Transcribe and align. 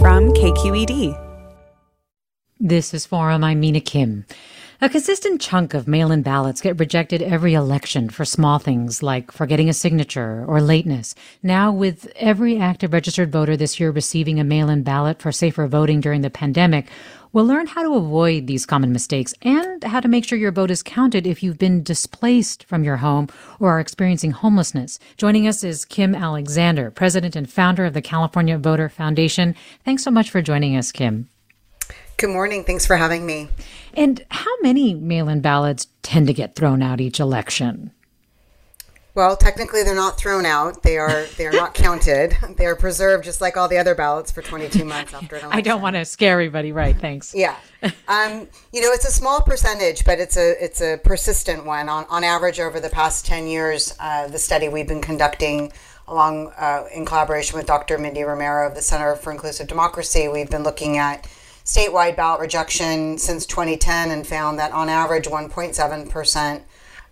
from 0.00 0.32
KQED. 0.32 1.16
This 2.60 2.94
is 2.94 3.04
Forum. 3.04 3.42
I'm 3.42 3.58
Mina 3.60 3.80
Kim. 3.80 4.26
A 4.80 4.88
consistent 4.88 5.40
chunk 5.40 5.74
of 5.74 5.88
mail 5.88 6.12
in 6.12 6.22
ballots 6.22 6.60
get 6.60 6.78
rejected 6.78 7.20
every 7.20 7.52
election 7.52 8.08
for 8.08 8.24
small 8.24 8.60
things 8.60 9.02
like 9.02 9.32
forgetting 9.32 9.68
a 9.68 9.72
signature 9.72 10.44
or 10.46 10.60
lateness. 10.60 11.16
Now, 11.42 11.72
with 11.72 12.12
every 12.14 12.60
active 12.60 12.92
registered 12.92 13.32
voter 13.32 13.56
this 13.56 13.80
year 13.80 13.90
receiving 13.90 14.38
a 14.38 14.44
mail 14.44 14.70
in 14.70 14.84
ballot 14.84 15.20
for 15.20 15.32
safer 15.32 15.66
voting 15.66 16.00
during 16.00 16.20
the 16.20 16.30
pandemic, 16.30 16.86
we'll 17.32 17.44
learn 17.44 17.66
how 17.66 17.82
to 17.82 17.96
avoid 17.96 18.46
these 18.46 18.66
common 18.66 18.92
mistakes 18.92 19.34
and 19.42 19.82
how 19.82 19.98
to 19.98 20.06
make 20.06 20.24
sure 20.24 20.38
your 20.38 20.52
vote 20.52 20.70
is 20.70 20.84
counted 20.84 21.26
if 21.26 21.42
you've 21.42 21.58
been 21.58 21.82
displaced 21.82 22.62
from 22.62 22.84
your 22.84 22.98
home 22.98 23.26
or 23.58 23.70
are 23.70 23.80
experiencing 23.80 24.30
homelessness. 24.30 25.00
Joining 25.16 25.48
us 25.48 25.64
is 25.64 25.84
Kim 25.84 26.14
Alexander, 26.14 26.92
president 26.92 27.34
and 27.34 27.50
founder 27.50 27.84
of 27.84 27.94
the 27.94 28.00
California 28.00 28.56
Voter 28.56 28.88
Foundation. 28.88 29.56
Thanks 29.84 30.04
so 30.04 30.12
much 30.12 30.30
for 30.30 30.40
joining 30.40 30.76
us, 30.76 30.92
Kim. 30.92 31.28
Good 32.18 32.30
morning. 32.30 32.64
Thanks 32.64 32.84
for 32.84 32.96
having 32.96 33.24
me. 33.24 33.46
And 33.94 34.26
how 34.28 34.50
many 34.60 34.92
mail 34.92 35.28
in 35.28 35.40
ballots 35.40 35.86
tend 36.02 36.26
to 36.26 36.34
get 36.34 36.56
thrown 36.56 36.82
out 36.82 37.00
each 37.00 37.20
election? 37.20 37.92
Well, 39.14 39.36
technically, 39.36 39.84
they're 39.84 39.94
not 39.94 40.18
thrown 40.18 40.44
out. 40.44 40.82
They 40.82 40.98
are 40.98 41.26
they 41.36 41.46
are 41.46 41.52
not 41.52 41.74
counted. 41.74 42.36
They 42.56 42.66
are 42.66 42.74
preserved 42.74 43.22
just 43.22 43.40
like 43.40 43.56
all 43.56 43.68
the 43.68 43.78
other 43.78 43.94
ballots 43.94 44.32
for 44.32 44.42
22 44.42 44.84
months 44.84 45.14
after 45.14 45.36
an 45.36 45.42
election. 45.42 45.52
I 45.52 45.60
don't 45.60 45.80
want 45.80 45.94
to 45.94 46.04
scare 46.04 46.32
everybody, 46.32 46.72
right? 46.72 46.96
Thanks. 46.96 47.32
Yeah, 47.36 47.54
um, 48.08 48.48
you 48.72 48.80
know, 48.80 48.90
it's 48.90 49.06
a 49.06 49.12
small 49.12 49.40
percentage, 49.40 50.04
but 50.04 50.18
it's 50.18 50.36
a 50.36 50.64
it's 50.64 50.80
a 50.80 50.98
persistent 51.04 51.66
one. 51.66 51.88
On 51.88 52.04
on 52.10 52.24
average, 52.24 52.58
over 52.58 52.80
the 52.80 52.90
past 52.90 53.26
10 53.26 53.46
years, 53.46 53.94
uh, 54.00 54.26
the 54.26 54.38
study 54.38 54.68
we've 54.68 54.88
been 54.88 55.02
conducting, 55.02 55.72
along 56.08 56.52
uh, 56.58 56.86
in 56.92 57.04
collaboration 57.04 57.56
with 57.56 57.66
Dr. 57.66 57.96
Mindy 57.96 58.24
Romero 58.24 58.66
of 58.66 58.74
the 58.74 58.82
Center 58.82 59.14
for 59.14 59.30
Inclusive 59.30 59.68
Democracy, 59.68 60.26
we've 60.26 60.50
been 60.50 60.64
looking 60.64 60.96
at 60.98 61.28
statewide 61.68 62.16
ballot 62.16 62.40
rejection 62.40 63.18
since 63.18 63.44
2010 63.44 64.10
and 64.10 64.26
found 64.26 64.58
that 64.58 64.72
on 64.72 64.88
average 64.88 65.26
1.7% 65.26 66.62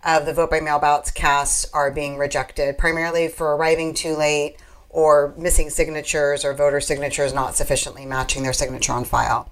of 0.03 0.25
the 0.25 0.33
vote 0.33 0.49
by 0.49 0.59
mail 0.59 0.79
ballots 0.79 1.11
cast 1.11 1.69
are 1.75 1.91
being 1.91 2.17
rejected, 2.17 2.75
primarily 2.75 3.27
for 3.27 3.55
arriving 3.55 3.93
too 3.93 4.15
late 4.15 4.57
or 4.89 5.35
missing 5.37 5.69
signatures 5.69 6.43
or 6.43 6.55
voter 6.55 6.81
signatures 6.81 7.35
not 7.35 7.53
sufficiently 7.53 8.03
matching 8.03 8.41
their 8.41 8.51
signature 8.51 8.93
on 8.93 9.05
file. 9.05 9.51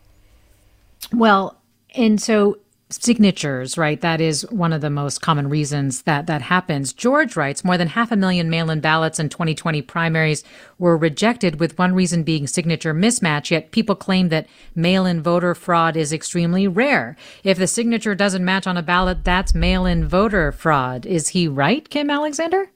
Well, 1.14 1.62
and 1.94 2.20
so 2.20 2.58
signatures, 3.04 3.78
right? 3.78 4.00
That 4.02 4.22
is 4.22 4.50
one 4.52 4.74
of 4.74 4.82
the 4.82 4.90
most 4.90 5.22
common 5.22 5.50
reasons 5.50 6.04
that 6.04 6.28
that 6.28 6.42
happens. 6.42 6.94
George 6.94 7.36
writes 7.36 7.64
more 7.64 7.78
than 7.78 7.90
half 7.90 8.12
a 8.12 8.16
million 8.16 8.50
mail 8.50 8.70
in 8.70 8.80
ballots 8.80 9.20
in 9.20 9.30
2020 9.30 9.82
primaries 9.82 10.44
were 10.78 10.98
rejected, 10.98 11.60
with 11.60 11.78
one 11.78 11.94
reason 11.94 12.24
being 12.24 12.48
signature 12.48 12.94
mismatch. 12.94 13.52
Yet 13.52 13.72
people 13.72 13.96
claim 13.96 14.30
that 14.30 14.48
mail 14.76 15.06
in 15.06 15.22
voter 15.22 15.56
fraud 15.56 15.96
is 15.98 16.14
extremely 16.14 16.68
rare. 16.68 17.16
If 17.44 17.58
the 17.58 17.68
signature 17.68 18.16
doesn't 18.16 18.46
match 18.46 18.68
on 18.68 18.78
a 18.78 18.84
ballot, 18.84 19.24
that's 19.24 19.56
mail 19.56 19.86
in 19.86 20.08
voter 20.08 20.52
fraud. 20.52 21.06
Is 21.06 21.30
he 21.30 21.48
right, 21.48 21.90
Kim 21.90 22.10
Alexander? 22.10 22.72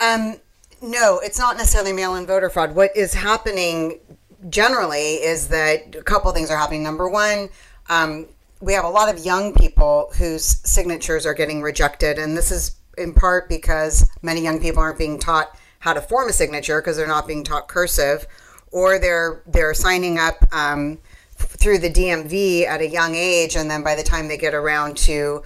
Um, 0.00 0.36
no, 0.82 1.20
it's 1.22 1.38
not 1.38 1.56
necessarily 1.56 1.92
mail 1.92 2.14
in 2.16 2.26
voter 2.26 2.50
fraud. 2.50 2.74
What 2.74 2.96
is 2.96 3.14
happening 3.14 4.00
generally 4.48 5.14
is 5.14 5.48
that 5.48 5.94
a 5.94 6.02
couple 6.02 6.30
things 6.32 6.50
are 6.50 6.56
happening. 6.56 6.82
Number 6.82 7.08
one, 7.08 7.48
um, 7.88 8.26
we 8.60 8.72
have 8.72 8.84
a 8.84 8.90
lot 8.90 9.12
of 9.12 9.24
young 9.24 9.52
people 9.52 10.10
whose 10.16 10.44
signatures 10.44 11.26
are 11.26 11.34
getting 11.34 11.62
rejected, 11.62 12.18
and 12.18 12.36
this 12.36 12.50
is 12.50 12.76
in 12.96 13.12
part 13.12 13.48
because 13.48 14.08
many 14.22 14.40
young 14.42 14.60
people 14.60 14.80
aren't 14.80 14.98
being 14.98 15.18
taught 15.18 15.58
how 15.80 15.92
to 15.92 16.00
form 16.00 16.28
a 16.28 16.32
signature 16.32 16.80
because 16.80 16.96
they're 16.96 17.06
not 17.06 17.26
being 17.26 17.44
taught 17.44 17.68
cursive, 17.68 18.26
or 18.72 18.98
they're 18.98 19.42
they're 19.46 19.74
signing 19.74 20.18
up 20.18 20.46
um, 20.52 20.98
through 21.36 21.78
the 21.78 21.90
DMV 21.90 22.66
at 22.66 22.80
a 22.80 22.88
young 22.88 23.14
age, 23.14 23.56
and 23.56 23.70
then 23.70 23.82
by 23.82 23.94
the 23.94 24.02
time 24.02 24.28
they 24.28 24.38
get 24.38 24.54
around 24.54 24.96
to 24.96 25.42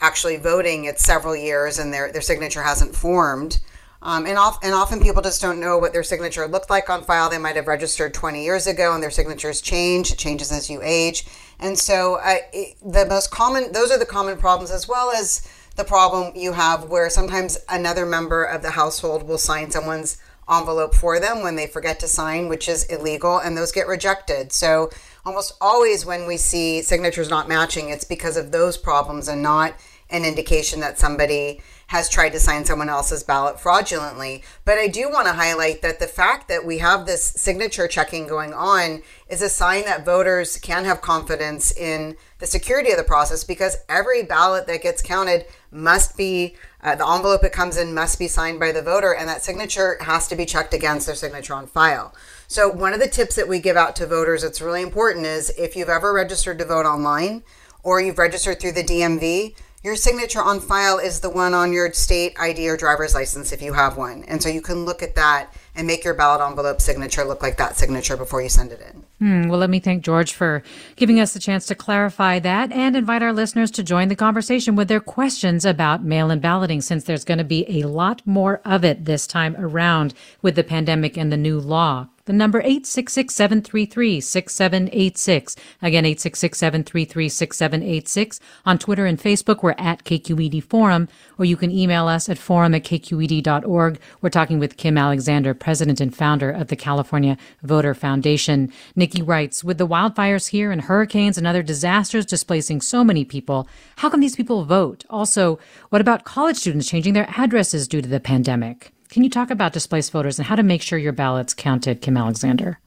actually 0.00 0.36
voting, 0.36 0.84
it's 0.84 1.04
several 1.04 1.34
years, 1.34 1.78
and 1.78 1.92
their 1.92 2.12
their 2.12 2.22
signature 2.22 2.62
hasn't 2.62 2.94
formed. 2.94 3.60
Um, 4.04 4.26
and, 4.26 4.36
off, 4.36 4.58
and 4.64 4.74
often 4.74 5.00
people 5.00 5.22
just 5.22 5.40
don't 5.40 5.60
know 5.60 5.78
what 5.78 5.92
their 5.92 6.02
signature 6.02 6.46
looked 6.48 6.70
like 6.70 6.90
on 6.90 7.04
file. 7.04 7.30
They 7.30 7.38
might 7.38 7.54
have 7.54 7.68
registered 7.68 8.12
20 8.12 8.42
years 8.42 8.66
ago 8.66 8.92
and 8.94 9.02
their 9.02 9.12
signatures 9.12 9.60
change. 9.60 10.10
It 10.10 10.18
changes 10.18 10.50
as 10.50 10.68
you 10.68 10.80
age. 10.82 11.24
And 11.60 11.78
so 11.78 12.16
uh, 12.16 12.38
it, 12.52 12.76
the 12.82 13.06
most 13.06 13.30
common, 13.30 13.70
those 13.70 13.92
are 13.92 13.98
the 13.98 14.06
common 14.06 14.36
problems, 14.38 14.72
as 14.72 14.88
well 14.88 15.12
as 15.12 15.48
the 15.76 15.84
problem 15.84 16.32
you 16.34 16.52
have 16.52 16.88
where 16.88 17.08
sometimes 17.08 17.58
another 17.68 18.04
member 18.04 18.42
of 18.42 18.62
the 18.62 18.70
household 18.70 19.22
will 19.22 19.38
sign 19.38 19.70
someone's 19.70 20.18
envelope 20.50 20.94
for 20.94 21.20
them 21.20 21.42
when 21.42 21.54
they 21.54 21.68
forget 21.68 22.00
to 22.00 22.08
sign, 22.08 22.48
which 22.48 22.68
is 22.68 22.84
illegal, 22.84 23.38
and 23.38 23.56
those 23.56 23.70
get 23.70 23.86
rejected. 23.86 24.52
So 24.52 24.90
almost 25.24 25.54
always 25.60 26.04
when 26.04 26.26
we 26.26 26.36
see 26.36 26.82
signatures 26.82 27.30
not 27.30 27.48
matching, 27.48 27.88
it's 27.88 28.04
because 28.04 28.36
of 28.36 28.50
those 28.50 28.76
problems 28.76 29.28
and 29.28 29.42
not 29.42 29.74
an 30.12 30.24
indication 30.24 30.80
that 30.80 30.98
somebody 30.98 31.60
has 31.88 32.08
tried 32.08 32.30
to 32.30 32.40
sign 32.40 32.64
someone 32.64 32.88
else's 32.88 33.22
ballot 33.22 33.58
fraudulently. 33.60 34.42
But 34.64 34.78
I 34.78 34.86
do 34.88 35.10
want 35.10 35.26
to 35.26 35.34
highlight 35.34 35.82
that 35.82 35.98
the 35.98 36.06
fact 36.06 36.48
that 36.48 36.64
we 36.64 36.78
have 36.78 37.04
this 37.04 37.22
signature 37.22 37.86
checking 37.88 38.26
going 38.26 38.54
on 38.54 39.02
is 39.28 39.42
a 39.42 39.48
sign 39.48 39.84
that 39.84 40.04
voters 40.04 40.58
can 40.58 40.84
have 40.84 41.02
confidence 41.02 41.70
in 41.70 42.16
the 42.38 42.46
security 42.46 42.90
of 42.90 42.96
the 42.96 43.04
process 43.04 43.44
because 43.44 43.76
every 43.88 44.22
ballot 44.22 44.66
that 44.66 44.82
gets 44.82 45.02
counted 45.02 45.44
must 45.70 46.16
be 46.16 46.56
uh, 46.82 46.94
the 46.94 47.06
envelope 47.06 47.44
it 47.44 47.52
comes 47.52 47.76
in 47.76 47.94
must 47.94 48.18
be 48.18 48.26
signed 48.26 48.58
by 48.58 48.72
the 48.72 48.82
voter 48.82 49.14
and 49.14 49.28
that 49.28 49.42
signature 49.42 49.98
has 50.00 50.26
to 50.28 50.36
be 50.36 50.46
checked 50.46 50.74
against 50.74 51.06
their 51.06 51.14
signature 51.14 51.54
on 51.54 51.66
file. 51.66 52.14
So 52.48 52.68
one 52.68 52.92
of 52.92 53.00
the 53.00 53.08
tips 53.08 53.36
that 53.36 53.48
we 53.48 53.60
give 53.60 53.76
out 53.76 53.96
to 53.96 54.06
voters 54.06 54.42
that's 54.42 54.60
really 54.60 54.82
important 54.82 55.26
is 55.26 55.50
if 55.58 55.76
you've 55.76 55.88
ever 55.88 56.12
registered 56.12 56.58
to 56.58 56.64
vote 56.64 56.86
online 56.86 57.42
or 57.82 58.00
you've 58.00 58.18
registered 58.18 58.60
through 58.60 58.72
the 58.72 58.84
DMV, 58.84 59.54
your 59.82 59.96
signature 59.96 60.40
on 60.40 60.60
file 60.60 60.98
is 60.98 61.20
the 61.20 61.30
one 61.30 61.54
on 61.54 61.72
your 61.72 61.92
state 61.92 62.36
ID 62.38 62.68
or 62.68 62.76
driver's 62.76 63.14
license 63.14 63.52
if 63.52 63.60
you 63.60 63.72
have 63.72 63.96
one. 63.96 64.24
And 64.24 64.40
so 64.40 64.48
you 64.48 64.60
can 64.60 64.84
look 64.84 65.02
at 65.02 65.16
that 65.16 65.52
and 65.74 65.86
make 65.86 66.04
your 66.04 66.14
ballot 66.14 66.40
envelope 66.40 66.80
signature 66.80 67.24
look 67.24 67.42
like 67.42 67.56
that 67.56 67.76
signature 67.76 68.16
before 68.16 68.42
you 68.42 68.48
send 68.48 68.70
it 68.70 68.80
in. 68.80 69.02
Hmm, 69.18 69.48
well, 69.48 69.58
let 69.58 69.70
me 69.70 69.80
thank 69.80 70.04
George 70.04 70.34
for 70.34 70.62
giving 70.96 71.18
us 71.18 71.32
the 71.32 71.40
chance 71.40 71.66
to 71.66 71.74
clarify 71.74 72.38
that 72.40 72.70
and 72.70 72.94
invite 72.94 73.22
our 73.22 73.32
listeners 73.32 73.70
to 73.72 73.82
join 73.82 74.08
the 74.08 74.16
conversation 74.16 74.76
with 74.76 74.88
their 74.88 75.00
questions 75.00 75.64
about 75.64 76.04
mail 76.04 76.30
in 76.30 76.40
balloting, 76.40 76.80
since 76.80 77.04
there's 77.04 77.24
going 77.24 77.38
to 77.38 77.44
be 77.44 77.64
a 77.80 77.88
lot 77.88 78.22
more 78.26 78.60
of 78.64 78.84
it 78.84 79.04
this 79.04 79.26
time 79.26 79.56
around 79.58 80.14
with 80.42 80.54
the 80.54 80.64
pandemic 80.64 81.16
and 81.16 81.32
the 81.32 81.36
new 81.36 81.58
law. 81.58 82.08
The 82.24 82.32
number 82.32 82.62
866-733-6786. 82.62 85.56
Again, 85.82 86.04
866-733-6786. 86.04 88.38
On 88.64 88.78
Twitter 88.78 89.06
and 89.06 89.18
Facebook, 89.18 89.64
we're 89.64 89.74
at 89.76 90.04
KQED 90.04 90.62
Forum, 90.62 91.08
or 91.36 91.44
you 91.44 91.56
can 91.56 91.72
email 91.72 92.06
us 92.06 92.28
at 92.28 92.38
forum 92.38 92.76
at 92.76 92.84
kqed.org. 92.84 93.98
We're 94.20 94.30
talking 94.30 94.60
with 94.60 94.76
Kim 94.76 94.96
Alexander, 94.96 95.52
president 95.52 96.00
and 96.00 96.14
founder 96.14 96.48
of 96.48 96.68
the 96.68 96.76
California 96.76 97.36
Voter 97.64 97.92
Foundation. 97.92 98.72
Nikki 98.94 99.20
writes, 99.20 99.64
with 99.64 99.78
the 99.78 99.88
wildfires 99.88 100.50
here 100.50 100.70
and 100.70 100.82
hurricanes 100.82 101.36
and 101.36 101.44
other 101.44 101.64
disasters 101.64 102.24
displacing 102.24 102.82
so 102.82 103.02
many 103.02 103.24
people, 103.24 103.66
how 103.96 104.08
can 104.08 104.20
these 104.20 104.36
people 104.36 104.64
vote? 104.64 105.04
Also, 105.10 105.58
what 105.88 106.00
about 106.00 106.22
college 106.22 106.58
students 106.58 106.88
changing 106.88 107.14
their 107.14 107.28
addresses 107.36 107.88
due 107.88 108.00
to 108.00 108.08
the 108.08 108.20
pandemic? 108.20 108.92
Can 109.12 109.22
you 109.22 109.28
talk 109.28 109.50
about 109.50 109.74
displaced 109.74 110.10
voters 110.10 110.38
and 110.38 110.48
how 110.48 110.56
to 110.56 110.62
make 110.62 110.80
sure 110.80 110.98
your 110.98 111.12
ballot's 111.12 111.52
counted, 111.52 112.00
Kim 112.00 112.16
Alexander? 112.16 112.80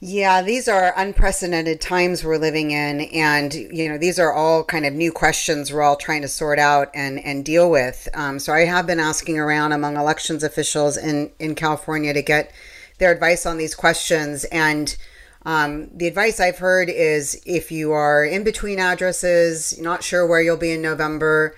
Yeah, 0.00 0.42
these 0.42 0.66
are 0.66 0.92
unprecedented 0.96 1.80
times 1.80 2.24
we're 2.24 2.38
living 2.38 2.72
in. 2.72 3.02
And, 3.02 3.54
you 3.54 3.88
know, 3.88 3.98
these 3.98 4.18
are 4.18 4.32
all 4.32 4.64
kind 4.64 4.84
of 4.84 4.94
new 4.94 5.12
questions 5.12 5.72
we're 5.72 5.82
all 5.82 5.94
trying 5.94 6.22
to 6.22 6.28
sort 6.28 6.58
out 6.58 6.90
and, 6.92 7.20
and 7.24 7.44
deal 7.44 7.70
with. 7.70 8.08
Um, 8.14 8.40
so 8.40 8.52
I 8.52 8.64
have 8.64 8.88
been 8.88 8.98
asking 8.98 9.38
around 9.38 9.70
among 9.70 9.96
elections 9.96 10.42
officials 10.42 10.96
in, 10.96 11.30
in 11.38 11.54
California 11.54 12.12
to 12.14 12.22
get 12.22 12.52
their 12.98 13.12
advice 13.12 13.46
on 13.46 13.58
these 13.58 13.76
questions. 13.76 14.42
And 14.46 14.96
um, 15.46 15.88
the 15.96 16.08
advice 16.08 16.40
I've 16.40 16.58
heard 16.58 16.90
is 16.90 17.40
if 17.46 17.70
you 17.70 17.92
are 17.92 18.24
in 18.24 18.42
between 18.42 18.80
addresses, 18.80 19.80
not 19.80 20.02
sure 20.02 20.26
where 20.26 20.42
you'll 20.42 20.56
be 20.56 20.72
in 20.72 20.82
November, 20.82 21.54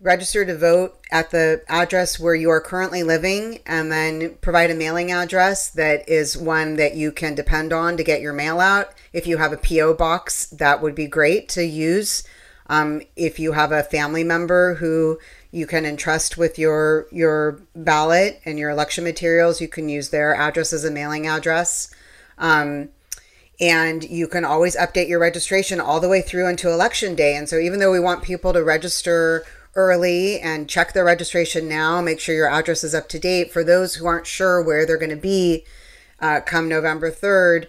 register 0.00 0.44
to 0.44 0.56
vote 0.56 0.98
at 1.10 1.30
the 1.30 1.62
address 1.68 2.18
where 2.18 2.34
you 2.34 2.50
are 2.50 2.60
currently 2.60 3.02
living 3.02 3.60
and 3.66 3.90
then 3.90 4.34
provide 4.40 4.70
a 4.70 4.74
mailing 4.74 5.10
address 5.10 5.70
that 5.70 6.08
is 6.08 6.36
one 6.36 6.76
that 6.76 6.94
you 6.94 7.12
can 7.12 7.34
depend 7.34 7.72
on 7.72 7.96
to 7.96 8.04
get 8.04 8.20
your 8.20 8.32
mail 8.32 8.60
out. 8.60 8.92
If 9.12 9.26
you 9.26 9.38
have 9.38 9.52
a 9.52 9.56
P.O. 9.56 9.94
box, 9.94 10.46
that 10.46 10.82
would 10.82 10.94
be 10.94 11.06
great 11.06 11.48
to 11.50 11.64
use. 11.64 12.24
Um, 12.66 13.02
if 13.16 13.38
you 13.38 13.52
have 13.52 13.72
a 13.72 13.82
family 13.82 14.24
member 14.24 14.74
who 14.74 15.18
you 15.50 15.66
can 15.66 15.84
entrust 15.84 16.36
with 16.36 16.58
your 16.58 17.06
your 17.12 17.60
ballot 17.76 18.40
and 18.44 18.58
your 18.58 18.70
election 18.70 19.04
materials, 19.04 19.60
you 19.60 19.68
can 19.68 19.88
use 19.88 20.08
their 20.08 20.34
address 20.34 20.72
as 20.72 20.84
a 20.84 20.90
mailing 20.90 21.26
address. 21.26 21.94
Um, 22.38 22.88
and 23.60 24.02
you 24.02 24.26
can 24.26 24.44
always 24.44 24.76
update 24.76 25.08
your 25.08 25.20
registration 25.20 25.80
all 25.80 26.00
the 26.00 26.08
way 26.08 26.20
through 26.20 26.48
until 26.48 26.72
election 26.72 27.14
day. 27.14 27.36
And 27.36 27.48
so, 27.48 27.58
even 27.58 27.78
though 27.78 27.92
we 27.92 28.00
want 28.00 28.24
people 28.24 28.52
to 28.52 28.64
register 28.64 29.44
early 29.76 30.40
and 30.40 30.68
check 30.68 30.92
their 30.92 31.04
registration 31.04 31.68
now. 31.68 32.00
Make 32.00 32.20
sure 32.20 32.34
your 32.34 32.50
address 32.50 32.84
is 32.84 32.94
up 32.94 33.08
to 33.10 33.18
date. 33.18 33.52
For 33.52 33.64
those 33.64 33.94
who 33.94 34.06
aren't 34.06 34.26
sure 34.26 34.62
where 34.62 34.86
they're 34.86 34.98
going 34.98 35.10
to 35.10 35.16
be 35.16 35.64
uh, 36.20 36.40
come 36.40 36.68
November 36.68 37.10
3rd, 37.10 37.66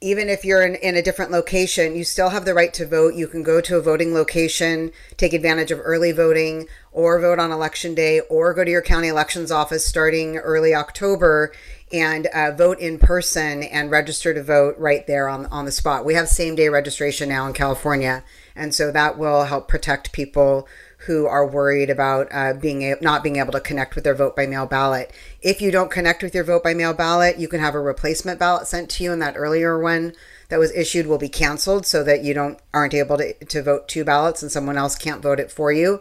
even 0.00 0.28
if 0.28 0.44
you're 0.44 0.64
in, 0.64 0.74
in 0.76 0.94
a 0.94 1.02
different 1.02 1.30
location, 1.30 1.96
you 1.96 2.04
still 2.04 2.28
have 2.28 2.44
the 2.44 2.52
right 2.52 2.74
to 2.74 2.86
vote. 2.86 3.14
You 3.14 3.26
can 3.26 3.42
go 3.42 3.60
to 3.62 3.76
a 3.76 3.80
voting 3.80 4.12
location, 4.12 4.92
take 5.16 5.32
advantage 5.32 5.70
of 5.70 5.80
early 5.82 6.12
voting, 6.12 6.68
or 6.92 7.18
vote 7.18 7.38
on 7.38 7.50
election 7.50 7.94
day, 7.94 8.20
or 8.28 8.52
go 8.52 8.62
to 8.62 8.70
your 8.70 8.82
county 8.82 9.08
elections 9.08 9.50
office 9.50 9.86
starting 9.86 10.36
early 10.36 10.74
October 10.74 11.52
and 11.92 12.26
uh, 12.26 12.50
vote 12.50 12.78
in 12.78 12.98
person 12.98 13.62
and 13.62 13.90
register 13.90 14.34
to 14.34 14.42
vote 14.42 14.76
right 14.76 15.06
there 15.06 15.28
on, 15.28 15.46
on 15.46 15.64
the 15.64 15.72
spot. 15.72 16.04
We 16.04 16.14
have 16.14 16.28
same 16.28 16.56
day 16.56 16.68
registration 16.68 17.28
now 17.28 17.46
in 17.46 17.54
California, 17.54 18.22
and 18.54 18.74
so 18.74 18.90
that 18.90 19.16
will 19.16 19.44
help 19.44 19.66
protect 19.66 20.12
people 20.12 20.68
who 20.98 21.26
are 21.26 21.46
worried 21.46 21.90
about 21.90 22.28
uh, 22.30 22.54
being 22.54 22.82
a- 22.82 22.96
not 23.00 23.22
being 23.22 23.36
able 23.36 23.52
to 23.52 23.60
connect 23.60 23.94
with 23.94 24.04
their 24.04 24.14
vote 24.14 24.34
by 24.34 24.46
mail 24.46 24.66
ballot. 24.66 25.12
If 25.42 25.60
you 25.60 25.70
don't 25.70 25.90
connect 25.90 26.22
with 26.22 26.34
your 26.34 26.44
vote 26.44 26.64
by 26.64 26.74
mail 26.74 26.94
ballot, 26.94 27.38
you 27.38 27.48
can 27.48 27.60
have 27.60 27.74
a 27.74 27.80
replacement 27.80 28.38
ballot 28.38 28.66
sent 28.66 28.90
to 28.90 29.04
you, 29.04 29.12
and 29.12 29.20
that 29.22 29.36
earlier 29.36 29.78
one 29.78 30.14
that 30.48 30.58
was 30.58 30.72
issued 30.72 31.06
will 31.06 31.18
be 31.18 31.28
canceled 31.28 31.86
so 31.86 32.02
that 32.04 32.22
you 32.22 32.34
don't 32.34 32.58
aren't 32.72 32.94
able 32.94 33.18
to, 33.18 33.32
to 33.44 33.62
vote 33.62 33.88
two 33.88 34.04
ballots 34.04 34.42
and 34.42 34.50
someone 34.50 34.76
else 34.78 34.96
can't 34.96 35.22
vote 35.22 35.40
it 35.40 35.50
for 35.50 35.72
you. 35.72 36.00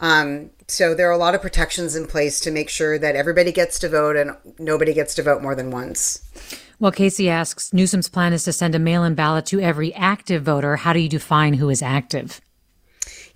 Um, 0.00 0.50
so 0.66 0.94
there 0.94 1.08
are 1.08 1.12
a 1.12 1.18
lot 1.18 1.34
of 1.34 1.42
protections 1.42 1.94
in 1.94 2.06
place 2.06 2.40
to 2.40 2.50
make 2.50 2.68
sure 2.68 2.98
that 2.98 3.16
everybody 3.16 3.52
gets 3.52 3.78
to 3.80 3.88
vote 3.88 4.16
and 4.16 4.32
nobody 4.58 4.92
gets 4.92 5.14
to 5.14 5.22
vote 5.22 5.42
more 5.42 5.54
than 5.54 5.70
once. 5.70 6.22
Well, 6.80 6.92
Casey 6.92 7.30
asks 7.30 7.72
Newsom's 7.72 8.08
plan 8.08 8.32
is 8.32 8.44
to 8.44 8.52
send 8.52 8.74
a 8.74 8.78
mail 8.78 9.04
in 9.04 9.14
ballot 9.14 9.46
to 9.46 9.60
every 9.60 9.94
active 9.94 10.42
voter. 10.42 10.76
How 10.76 10.92
do 10.92 10.98
you 10.98 11.08
define 11.08 11.54
who 11.54 11.70
is 11.70 11.82
active? 11.82 12.40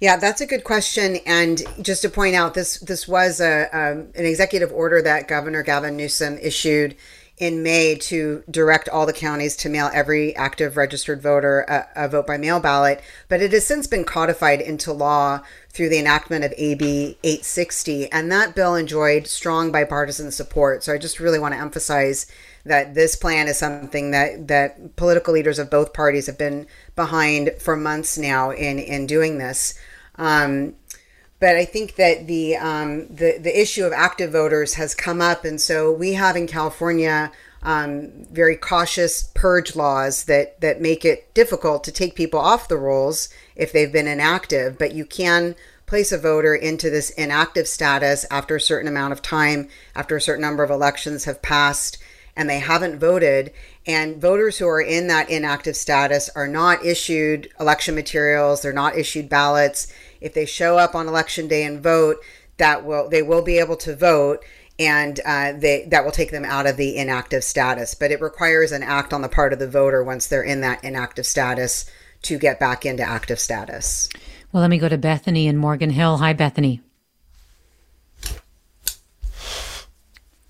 Yeah, 0.01 0.17
that's 0.17 0.41
a 0.41 0.47
good 0.47 0.63
question. 0.63 1.17
And 1.27 1.63
just 1.83 2.03
to 2.03 2.09
point 2.09 2.37
out, 2.37 2.55
this 2.55 2.79
this 2.79 3.09
was 3.09 3.41
a 3.41 3.65
um, 3.73 4.09
an 4.15 4.27
executive 4.27 4.73
order 4.73 5.03
that 5.03 5.27
Governor 5.27 5.63
Gavin 5.65 5.97
Newsom 5.97 6.39
issued 6.41 6.97
in 7.39 7.63
May 7.63 7.95
to 7.95 8.43
direct 8.51 8.89
all 8.89 9.07
the 9.07 9.13
counties 9.13 9.57
to 9.57 9.69
mail 9.69 9.91
every 9.95 10.35
active 10.35 10.77
registered 10.77 11.23
voter 11.23 11.61
a, 11.69 11.87
a, 11.95 12.09
vote 12.09 12.27
by 12.27 12.37
mail 12.37 12.59
ballot. 12.59 13.01
But 13.29 13.41
it 13.41 13.53
has 13.53 13.65
since 13.65 13.87
been 13.87 14.05
codified 14.05 14.61
into 14.61 14.93
law 14.93 15.43
through 15.71 15.89
the 15.89 15.99
enactment 15.99 16.45
of 16.45 16.53
AB 16.57 17.17
860. 17.23 18.11
And 18.11 18.31
that 18.33 18.57
bill 18.57 18.75
enjoyed 18.75 19.29
strong 19.29 19.71
bipartisan 19.71 20.33
support. 20.33 20.83
So 20.83 20.93
I 20.93 20.99
just 20.99 21.21
really 21.21 21.39
want 21.39 21.55
to 21.55 21.61
emphasize 21.61 22.27
that 22.65 22.95
this 22.95 23.15
plan 23.15 23.47
is 23.47 23.57
something 23.57 24.11
that, 24.11 24.49
that 24.49 24.97
political 24.97 25.33
leaders 25.33 25.61
of 25.61 25.71
both 25.71 25.93
parties 25.93 26.27
have 26.27 26.39
been 26.39 26.67
behind 26.97 27.53
for 27.61 27.77
months 27.77 28.19
now 28.19 28.51
in, 28.51 28.81
in 28.81 29.07
doing 29.07 29.39
this. 29.39 29.79
Um, 30.19 30.75
but 31.41 31.55
I 31.55 31.65
think 31.65 31.95
that 31.97 32.27
the 32.27 32.57
um, 32.57 33.07
the 33.07 33.39
the 33.39 33.61
issue 33.61 33.85
of 33.85 33.93
active 33.93 34.33
voters 34.33 34.75
has 34.75 34.95
come 34.95 35.21
up, 35.21 35.45
and 35.45 35.61
so 35.61 35.93
we 35.93 36.15
have 36.15 36.37
in 36.37 36.47
California 36.49 37.31
um, 37.63 38.27
very 38.31 38.57
cautious 38.57 39.31
purge 39.35 39.77
laws 39.77 40.25
that 40.25 40.61
that 40.61 40.81
make 40.81 41.05
it 41.05 41.33
difficult 41.35 41.85
to 41.85 41.93
take 41.93 42.17
people 42.17 42.41
off 42.41 42.69
the 42.69 42.77
rolls 42.77 43.29
if 43.55 43.73
they've 43.73 43.93
been 43.93 44.09
inactive. 44.09 44.79
But 44.79 44.95
you 44.95 45.05
can 45.05 45.55
place 45.87 46.13
a 46.13 46.19
voter 46.19 46.55
into 46.55 46.91
this 46.91 47.11
inactive 47.11 47.69
status 47.69 48.27
after 48.31 48.57
a 48.57 48.61
certain 48.61 48.89
amount 48.89 49.13
of 49.13 49.23
time, 49.23 49.69
after 49.95 50.17
a 50.17 50.21
certain 50.21 50.43
number 50.43 50.65
of 50.65 50.71
elections 50.71 51.25
have 51.25 51.41
passed, 51.41 51.99
and 52.37 52.51
they 52.51 52.59
haven't 52.59 52.99
voted. 52.99 53.53
And 53.87 54.21
voters 54.21 54.59
who 54.59 54.67
are 54.69 54.83
in 54.83 55.07
that 55.07 55.31
inactive 55.31 55.77
status 55.77 56.29
are 56.35 56.49
not 56.49 56.85
issued 56.85 57.49
election 57.59 57.95
materials, 57.95 58.61
they're 58.61 58.73
not 58.73 58.99
issued 58.99 59.29
ballots 59.29 59.87
if 60.21 60.35
they 60.35 60.47
show 60.47 60.79
up 60.79 60.95
on 60.95 61.09
election 61.09 61.49
day 61.49 61.65
and 61.65 61.83
vote, 61.83 62.17
that 62.57 62.85
will 62.85 63.09
they 63.09 63.23
will 63.23 63.43
be 63.43 63.59
able 63.59 63.77
to 63.77 63.95
vote 63.95 64.45
and 64.79 65.21
uh, 65.25 65.53
they 65.53 65.87
that 65.91 66.05
will 66.05 66.13
take 66.13 66.31
them 66.31 66.45
out 66.45 66.67
of 66.67 66.77
the 66.77 66.97
inactive 66.97 67.43
status. 67.45 67.95
But 67.95 68.11
it 68.11 68.21
requires 68.21 68.73
an 68.73 68.83
act 68.83 69.13
on 69.13 69.23
the 69.23 69.29
part 69.29 69.53
of 69.53 69.59
the 69.59 69.69
voter 69.69 70.03
once 70.05 70.27
they're 70.27 70.43
in 70.43 70.61
that 70.61 70.83
inactive 70.85 71.27
status 71.27 71.91
to 72.23 72.39
get 72.39 72.61
back 72.61 72.85
into 72.85 73.03
active 73.03 73.41
status. 73.41 74.09
Well, 74.53 74.61
let 74.61 74.71
me 74.71 74.79
go 74.79 74.89
to 74.89 74.99
Bethany 74.99 75.47
in 75.47 75.57
Morgan 75.57 75.91
Hill. 75.91 76.19
Hi, 76.19 76.33
Bethany. 76.33 76.81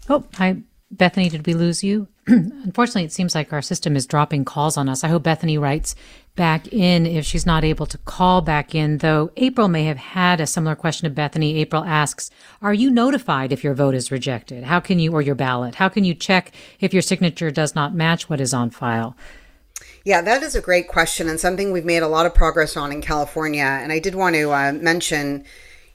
Oh, 0.08 0.24
hi, 0.34 0.62
Bethany. 0.90 1.28
Did 1.28 1.46
we 1.46 1.54
lose 1.54 1.82
you? 1.82 2.08
Unfortunately, 2.64 3.04
it 3.04 3.12
seems 3.12 3.34
like 3.34 3.54
our 3.54 3.62
system 3.62 3.96
is 3.96 4.06
dropping 4.06 4.44
calls 4.44 4.76
on 4.76 4.86
us. 4.86 5.02
I 5.02 5.08
hope 5.08 5.22
Bethany 5.22 5.56
writes 5.56 5.94
back 6.36 6.70
in 6.70 7.06
if 7.06 7.24
she's 7.24 7.46
not 7.46 7.64
able 7.64 7.86
to 7.86 7.96
call 7.98 8.42
back 8.42 8.74
in, 8.74 8.98
though 8.98 9.30
April 9.38 9.66
may 9.66 9.84
have 9.84 9.96
had 9.96 10.38
a 10.38 10.46
similar 10.46 10.76
question 10.76 11.08
to 11.08 11.14
Bethany. 11.14 11.56
April 11.56 11.84
asks, 11.84 12.30
Are 12.60 12.74
you 12.74 12.90
notified 12.90 13.50
if 13.50 13.64
your 13.64 13.72
vote 13.72 13.94
is 13.94 14.10
rejected? 14.10 14.64
How 14.64 14.78
can 14.78 14.98
you, 14.98 15.12
or 15.12 15.22
your 15.22 15.34
ballot, 15.34 15.76
how 15.76 15.88
can 15.88 16.04
you 16.04 16.14
check 16.14 16.52
if 16.80 16.92
your 16.92 17.02
signature 17.02 17.50
does 17.50 17.74
not 17.74 17.94
match 17.94 18.28
what 18.28 18.42
is 18.42 18.52
on 18.52 18.68
file? 18.68 19.16
Yeah, 20.04 20.20
that 20.20 20.42
is 20.42 20.54
a 20.54 20.60
great 20.60 20.86
question 20.86 21.28
and 21.28 21.40
something 21.40 21.72
we've 21.72 21.84
made 21.84 22.02
a 22.02 22.08
lot 22.08 22.26
of 22.26 22.34
progress 22.34 22.76
on 22.76 22.92
in 22.92 23.00
California. 23.00 23.62
And 23.62 23.90
I 23.90 24.00
did 24.00 24.14
want 24.14 24.34
to 24.34 24.50
uh, 24.52 24.72
mention 24.72 25.44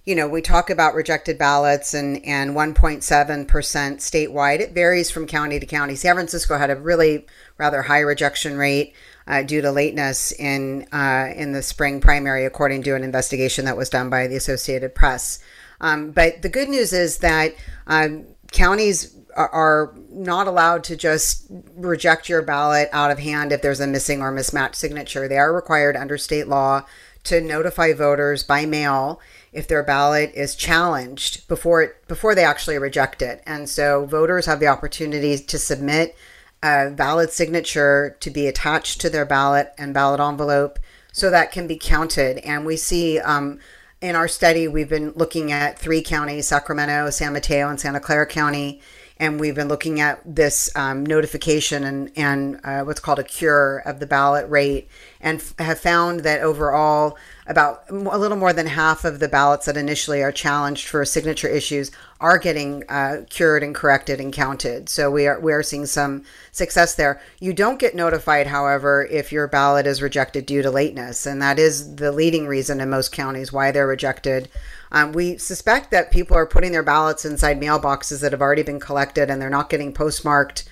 you 0.05 0.15
know, 0.15 0.27
we 0.27 0.41
talk 0.41 0.69
about 0.69 0.95
rejected 0.95 1.37
ballots 1.37 1.93
and, 1.93 2.23
and 2.25 2.51
1.7% 2.51 3.47
statewide. 3.47 4.59
It 4.59 4.73
varies 4.73 5.09
from 5.09 5.27
county 5.27 5.59
to 5.59 5.65
county. 5.65 5.95
San 5.95 6.15
Francisco 6.15 6.57
had 6.57 6.69
a 6.69 6.75
really 6.75 7.25
rather 7.57 7.83
high 7.83 8.01
rejection 8.01 8.57
rate 8.57 8.93
uh, 9.27 9.43
due 9.43 9.61
to 9.61 9.71
lateness 9.71 10.33
in, 10.33 10.85
uh, 10.91 11.31
in 11.35 11.53
the 11.53 11.61
spring 11.61 12.01
primary, 12.01 12.45
according 12.45 12.83
to 12.83 12.95
an 12.95 13.03
investigation 13.03 13.63
that 13.63 13.77
was 13.77 13.89
done 13.89 14.09
by 14.09 14.27
the 14.27 14.35
Associated 14.35 14.93
Press. 14.93 15.39
Um, 15.79 16.11
but 16.11 16.41
the 16.41 16.49
good 16.49 16.67
news 16.67 16.91
is 16.91 17.19
that 17.19 17.55
um, 17.87 18.25
counties 18.51 19.15
are, 19.37 19.49
are 19.49 19.95
not 20.09 20.47
allowed 20.47 20.83
to 20.85 20.97
just 20.97 21.47
reject 21.75 22.27
your 22.27 22.41
ballot 22.41 22.89
out 22.91 23.09
of 23.09 23.19
hand 23.19 23.53
if 23.53 23.61
there's 23.61 23.79
a 23.79 23.87
missing 23.87 24.21
or 24.21 24.31
mismatched 24.31 24.75
signature. 24.75 25.29
They 25.29 25.37
are 25.37 25.53
required 25.53 25.95
under 25.95 26.17
state 26.17 26.49
law 26.49 26.83
to 27.23 27.39
notify 27.39 27.93
voters 27.93 28.43
by 28.43 28.65
mail 28.65 29.21
if 29.53 29.67
their 29.67 29.83
ballot 29.83 30.31
is 30.33 30.55
challenged 30.55 31.47
before 31.47 31.81
it 31.83 32.07
before 32.07 32.35
they 32.35 32.43
actually 32.43 32.77
reject 32.77 33.21
it. 33.21 33.41
And 33.45 33.69
so 33.69 34.05
voters 34.05 34.45
have 34.45 34.59
the 34.59 34.67
opportunity 34.67 35.37
to 35.37 35.57
submit 35.57 36.15
a 36.63 36.89
valid 36.89 37.31
signature 37.31 38.17
to 38.21 38.29
be 38.29 38.47
attached 38.47 39.01
to 39.01 39.09
their 39.09 39.25
ballot 39.25 39.73
and 39.77 39.93
ballot 39.93 40.19
envelope 40.19 40.79
so 41.11 41.29
that 41.29 41.51
can 41.51 41.67
be 41.67 41.77
counted. 41.77 42.37
And 42.39 42.65
we 42.65 42.77
see 42.77 43.19
um, 43.19 43.59
in 44.01 44.15
our 44.15 44.27
study, 44.27 44.67
we've 44.67 44.89
been 44.89 45.13
looking 45.15 45.51
at 45.51 45.79
three 45.79 46.01
counties 46.01 46.47
Sacramento, 46.47 47.09
San 47.09 47.33
Mateo, 47.33 47.69
and 47.69 47.79
Santa 47.79 47.99
Clara 47.99 48.25
County. 48.25 48.81
And 49.17 49.39
we've 49.39 49.55
been 49.55 49.67
looking 49.69 50.01
at 50.01 50.21
this 50.25 50.75
um, 50.75 51.05
notification 51.05 51.83
and, 51.83 52.11
and 52.17 52.59
uh, 52.63 52.83
what's 52.83 52.99
called 52.99 53.19
a 53.19 53.23
cure 53.23 53.77
of 53.85 53.99
the 53.99 54.07
ballot 54.07 54.49
rate, 54.49 54.89
and 55.21 55.39
f- 55.39 55.53
have 55.59 55.79
found 55.79 56.21
that 56.21 56.41
overall, 56.41 57.15
about 57.45 57.83
a 57.89 58.17
little 58.17 58.37
more 58.37 58.53
than 58.53 58.67
half 58.67 59.03
of 59.03 59.19
the 59.19 59.27
ballots 59.27 59.65
that 59.65 59.77
initially 59.77 60.21
are 60.21 60.31
challenged 60.31 60.87
for 60.87 61.03
signature 61.03 61.47
issues 61.47 61.91
are 62.21 62.37
getting 62.37 62.83
uh, 62.87 63.23
cured 63.29 63.63
and 63.63 63.75
corrected 63.75 64.19
and 64.21 64.31
counted. 64.31 64.87
So 64.87 65.11
we 65.11 65.27
are 65.27 65.39
we 65.39 65.51
are 65.51 65.63
seeing 65.63 65.85
some 65.85 66.23
success 66.51 66.95
there. 66.95 67.21
You 67.39 67.53
don't 67.53 67.79
get 67.79 67.95
notified, 67.95 68.47
however, 68.47 69.05
if 69.11 69.31
your 69.31 69.47
ballot 69.47 69.85
is 69.85 70.01
rejected 70.01 70.45
due 70.45 70.61
to 70.61 70.71
lateness, 70.71 71.25
and 71.25 71.41
that 71.41 71.59
is 71.59 71.95
the 71.95 72.11
leading 72.11 72.47
reason 72.47 72.79
in 72.79 72.89
most 72.89 73.11
counties 73.11 73.51
why 73.51 73.71
they're 73.71 73.87
rejected. 73.87 74.47
Um, 74.91 75.11
we 75.11 75.37
suspect 75.37 75.91
that 75.91 76.11
people 76.11 76.37
are 76.37 76.45
putting 76.45 76.71
their 76.71 76.83
ballots 76.83 77.25
inside 77.25 77.59
mailboxes 77.59 78.21
that 78.21 78.31
have 78.31 78.41
already 78.41 78.63
been 78.63 78.79
collected, 78.79 79.29
and 79.29 79.41
they're 79.41 79.49
not 79.49 79.69
getting 79.69 79.93
postmarked 79.93 80.63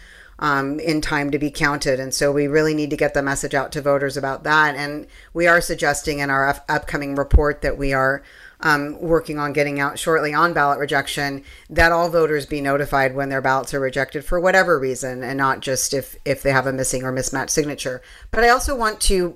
um, 0.41 0.79
in 0.79 0.99
time 0.99 1.31
to 1.31 1.39
be 1.39 1.51
counted. 1.51 1.99
And 1.99 2.13
so 2.13 2.31
we 2.31 2.47
really 2.47 2.73
need 2.73 2.89
to 2.89 2.97
get 2.97 3.13
the 3.13 3.21
message 3.21 3.53
out 3.53 3.71
to 3.73 3.81
voters 3.81 4.17
about 4.17 4.43
that. 4.43 4.75
And 4.75 5.07
we 5.33 5.47
are 5.47 5.61
suggesting 5.61 6.19
in 6.19 6.29
our 6.29 6.49
up- 6.49 6.65
upcoming 6.67 7.15
report 7.15 7.61
that 7.61 7.77
we 7.77 7.93
are 7.93 8.23
um, 8.63 8.99
working 8.99 9.39
on 9.39 9.53
getting 9.53 9.79
out 9.79 9.97
shortly 9.97 10.33
on 10.33 10.53
ballot 10.53 10.79
rejection 10.79 11.43
that 11.69 11.91
all 11.91 12.09
voters 12.09 12.45
be 12.45 12.61
notified 12.61 13.15
when 13.15 13.29
their 13.29 13.41
ballots 13.41 13.73
are 13.73 13.79
rejected 13.79 14.23
for 14.23 14.39
whatever 14.39 14.77
reason 14.77 15.23
and 15.23 15.37
not 15.37 15.61
just 15.61 15.93
if 15.93 16.15
if 16.25 16.43
they 16.43 16.51
have 16.51 16.67
a 16.67 16.73
missing 16.73 17.03
or 17.03 17.11
mismatched 17.11 17.49
signature 17.49 18.01
but 18.29 18.43
i 18.43 18.49
also 18.49 18.75
want 18.75 19.01
to 19.01 19.35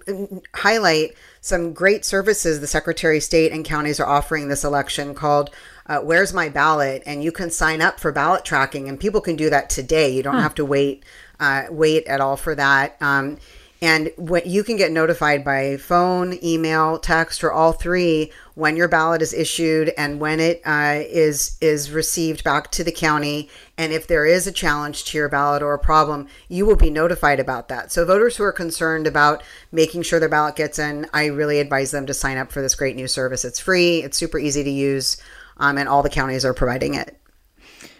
highlight 0.53 1.15
some 1.41 1.73
great 1.73 2.05
services 2.05 2.59
the 2.59 2.67
secretary 2.67 3.17
of 3.17 3.23
state 3.23 3.51
and 3.51 3.65
counties 3.65 3.99
are 3.99 4.07
offering 4.07 4.47
this 4.47 4.63
election 4.63 5.15
called 5.15 5.49
uh, 5.87 5.99
where's 5.99 6.33
my 6.33 6.49
ballot? 6.49 7.03
And 7.05 7.23
you 7.23 7.31
can 7.31 7.51
sign 7.51 7.81
up 7.81 7.99
for 7.99 8.11
ballot 8.11 8.45
tracking 8.45 8.89
and 8.89 8.99
people 8.99 9.21
can 9.21 9.35
do 9.35 9.49
that 9.49 9.69
today. 9.69 10.09
You 10.09 10.23
don't 10.23 10.35
huh. 10.35 10.41
have 10.41 10.55
to 10.55 10.65
wait 10.65 11.03
uh, 11.39 11.63
wait 11.69 12.05
at 12.07 12.21
all 12.21 12.37
for 12.37 12.55
that. 12.55 12.95
Um, 13.01 13.37
and 13.81 14.11
what 14.15 14.47
you 14.47 14.63
can 14.63 14.77
get 14.77 14.91
notified 14.91 15.43
by 15.43 15.77
phone 15.77 16.39
email 16.41 16.97
text 16.97 17.43
or 17.43 17.51
all 17.51 17.73
three 17.73 18.31
when 18.55 18.77
your 18.77 18.87
ballot 18.87 19.21
is 19.21 19.33
issued 19.33 19.91
and 19.97 20.19
when 20.19 20.39
it 20.39 20.61
uh, 20.65 21.01
is 21.01 21.57
is 21.59 21.91
received 21.91 22.43
back 22.43 22.71
to 22.71 22.83
the 22.85 22.91
county. 22.91 23.49
And 23.77 23.91
if 23.91 24.07
there 24.07 24.25
is 24.25 24.47
a 24.47 24.51
challenge 24.51 25.03
to 25.05 25.17
your 25.17 25.27
ballot 25.27 25.61
or 25.61 25.73
a 25.73 25.79
problem 25.79 26.27
you 26.47 26.65
will 26.65 26.77
be 26.77 26.89
notified 26.89 27.39
about 27.39 27.67
that. 27.67 27.91
So 27.91 28.05
voters 28.05 28.37
who 28.37 28.43
are 28.43 28.53
concerned 28.53 29.07
about 29.07 29.43
making 29.73 30.03
sure 30.03 30.19
their 30.19 30.29
ballot 30.29 30.55
gets 30.55 30.79
in 30.79 31.07
i 31.13 31.25
really 31.25 31.59
advise 31.59 31.91
them 31.91 32.05
to 32.05 32.13
sign 32.13 32.37
up 32.37 32.51
for 32.51 32.61
this 32.61 32.75
great 32.75 32.95
new 32.95 33.07
service. 33.07 33.43
It's 33.43 33.59
free. 33.59 34.03
It's 34.03 34.17
super 34.17 34.39
easy 34.39 34.63
to 34.63 34.71
use 34.71 35.17
um, 35.57 35.77
and 35.77 35.89
all 35.89 36.03
the 36.03 36.09
counties 36.09 36.45
are 36.45 36.53
providing 36.53 36.93
it. 36.93 37.17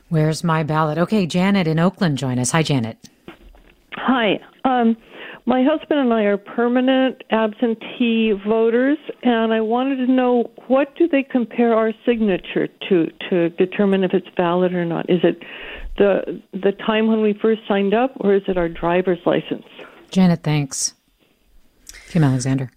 Where's 0.09 0.43
my 0.43 0.63
ballot? 0.63 0.97
Okay, 0.97 1.25
Janet 1.25 1.67
in 1.67 1.79
Oakland, 1.79 2.17
join 2.17 2.37
us. 2.39 2.51
Hi, 2.51 2.61
Janet. 2.61 2.97
Hi. 3.93 4.39
Um, 4.63 4.95
my 5.47 5.63
husband 5.63 5.99
and 5.99 6.13
I 6.13 6.23
are 6.23 6.37
permanent 6.37 7.23
absentee 7.29 8.31
voters, 8.31 8.97
and 9.21 9.53
I 9.53 9.61
wanted 9.61 9.97
to 10.05 10.11
know 10.11 10.51
what 10.67 10.95
do 10.95 11.07
they 11.07 11.21
compare 11.23 11.73
our 11.73 11.93
signature 12.05 12.67
to 12.89 13.11
to 13.29 13.49
determine 13.49 14.03
if 14.03 14.13
it's 14.13 14.27
valid 14.35 14.73
or 14.73 14.85
not? 14.85 15.09
Is 15.09 15.19
it 15.23 15.43
the 15.97 16.41
the 16.51 16.71
time 16.71 17.07
when 17.07 17.21
we 17.21 17.33
first 17.33 17.61
signed 17.67 17.93
up, 17.93 18.11
or 18.19 18.33
is 18.33 18.41
it 18.47 18.57
our 18.57 18.69
driver's 18.69 19.19
license? 19.25 19.65
Janet, 20.09 20.43
thanks. 20.43 20.95
Kim 22.09 22.23
Alexander. 22.23 22.71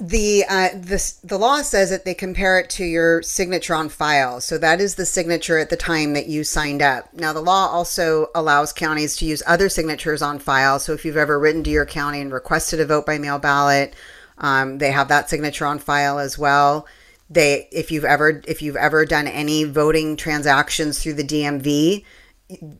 The 0.00 0.44
uh, 0.48 0.70
the 0.70 1.12
the 1.22 1.38
law 1.38 1.62
says 1.62 1.90
that 1.90 2.04
they 2.04 2.14
compare 2.14 2.58
it 2.58 2.68
to 2.70 2.84
your 2.84 3.22
signature 3.22 3.76
on 3.76 3.88
file. 3.88 4.40
So 4.40 4.58
that 4.58 4.80
is 4.80 4.96
the 4.96 5.06
signature 5.06 5.56
at 5.56 5.70
the 5.70 5.76
time 5.76 6.14
that 6.14 6.26
you 6.26 6.42
signed 6.42 6.82
up. 6.82 7.14
Now 7.14 7.32
the 7.32 7.40
law 7.40 7.68
also 7.68 8.28
allows 8.34 8.72
counties 8.72 9.16
to 9.18 9.24
use 9.24 9.42
other 9.46 9.68
signatures 9.68 10.20
on 10.20 10.40
file. 10.40 10.80
So 10.80 10.94
if 10.94 11.04
you've 11.04 11.16
ever 11.16 11.38
written 11.38 11.62
to 11.64 11.70
your 11.70 11.86
county 11.86 12.20
and 12.20 12.32
requested 12.32 12.80
a 12.80 12.86
vote 12.86 13.06
by 13.06 13.18
mail 13.18 13.38
ballot, 13.38 13.94
um, 14.38 14.78
they 14.78 14.90
have 14.90 15.06
that 15.08 15.30
signature 15.30 15.64
on 15.64 15.78
file 15.78 16.18
as 16.18 16.36
well. 16.36 16.88
They 17.30 17.68
if 17.70 17.92
you've 17.92 18.04
ever 18.04 18.42
if 18.48 18.62
you've 18.62 18.74
ever 18.74 19.04
done 19.04 19.28
any 19.28 19.62
voting 19.62 20.16
transactions 20.16 21.00
through 21.00 21.14
the 21.14 21.22
DMV, 21.22 22.04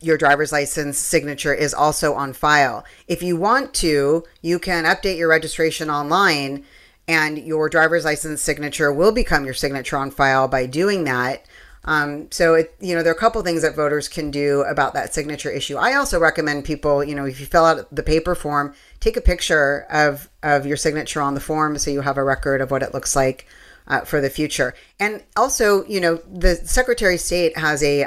your 0.00 0.18
driver's 0.18 0.50
license 0.50 0.99
signature 0.99 1.54
is 1.54 1.75
also 1.75 2.14
on 2.14 2.33
file. 2.33 2.85
If 3.06 3.23
you 3.23 3.37
want 3.37 3.73
to, 3.75 4.25
you 4.42 4.59
can 4.59 4.83
update 4.85 5.16
your 5.16 5.28
registration 5.28 5.90
online 5.90 6.64
and 7.06 7.38
your 7.38 7.68
driver's 7.68 8.04
license 8.04 8.40
signature 8.40 8.92
will 8.92 9.12
become 9.12 9.44
your 9.44 9.54
signature 9.54 9.96
on 9.96 10.11
file 10.11 10.49
by 10.49 10.66
doing 10.66 11.04
that. 11.04 11.44
Um, 11.87 12.30
so 12.30 12.54
it, 12.54 12.75
you 12.80 12.94
know, 12.94 13.02
there 13.02 13.12
are 13.12 13.16
a 13.16 13.18
couple 13.18 13.42
things 13.42 13.61
that 13.61 13.76
voters 13.76 14.08
can 14.08 14.30
do 14.30 14.62
about 14.62 14.94
that 14.94 15.12
signature 15.12 15.50
issue. 15.50 15.76
I 15.76 15.94
also 15.94 16.18
recommend 16.18 16.64
people, 16.64 17.04
you 17.04 17.14
know, 17.14 17.26
if 17.26 17.40
you 17.40 17.46
fill 17.46 17.66
out 17.66 17.94
the 17.94 18.02
paper 18.02 18.34
form, 18.34 18.75
take 19.00 19.18
a 19.18 19.20
picture 19.20 19.87
of 19.90 20.30
of 20.42 20.64
your 20.64 20.78
signature 20.78 21.20
on 21.20 21.34
the 21.34 21.40
form 21.40 21.76
so 21.76 21.90
you 21.90 22.00
have 22.00 22.16
a 22.16 22.25
record 22.25 22.62
of 22.62 22.70
what 22.70 22.82
it 22.82 22.94
looks 22.94 23.14
like 23.14 23.46
uh, 23.87 24.00
for 24.00 24.20
the 24.20 24.30
future. 24.30 24.75
And 24.99 25.23
also, 25.37 25.84
you 25.87 26.00
know, 26.00 26.16
the 26.30 26.56
Secretary 26.56 27.16
of 27.16 27.20
State 27.20 27.56
has 27.58 27.82
a, 27.82 28.04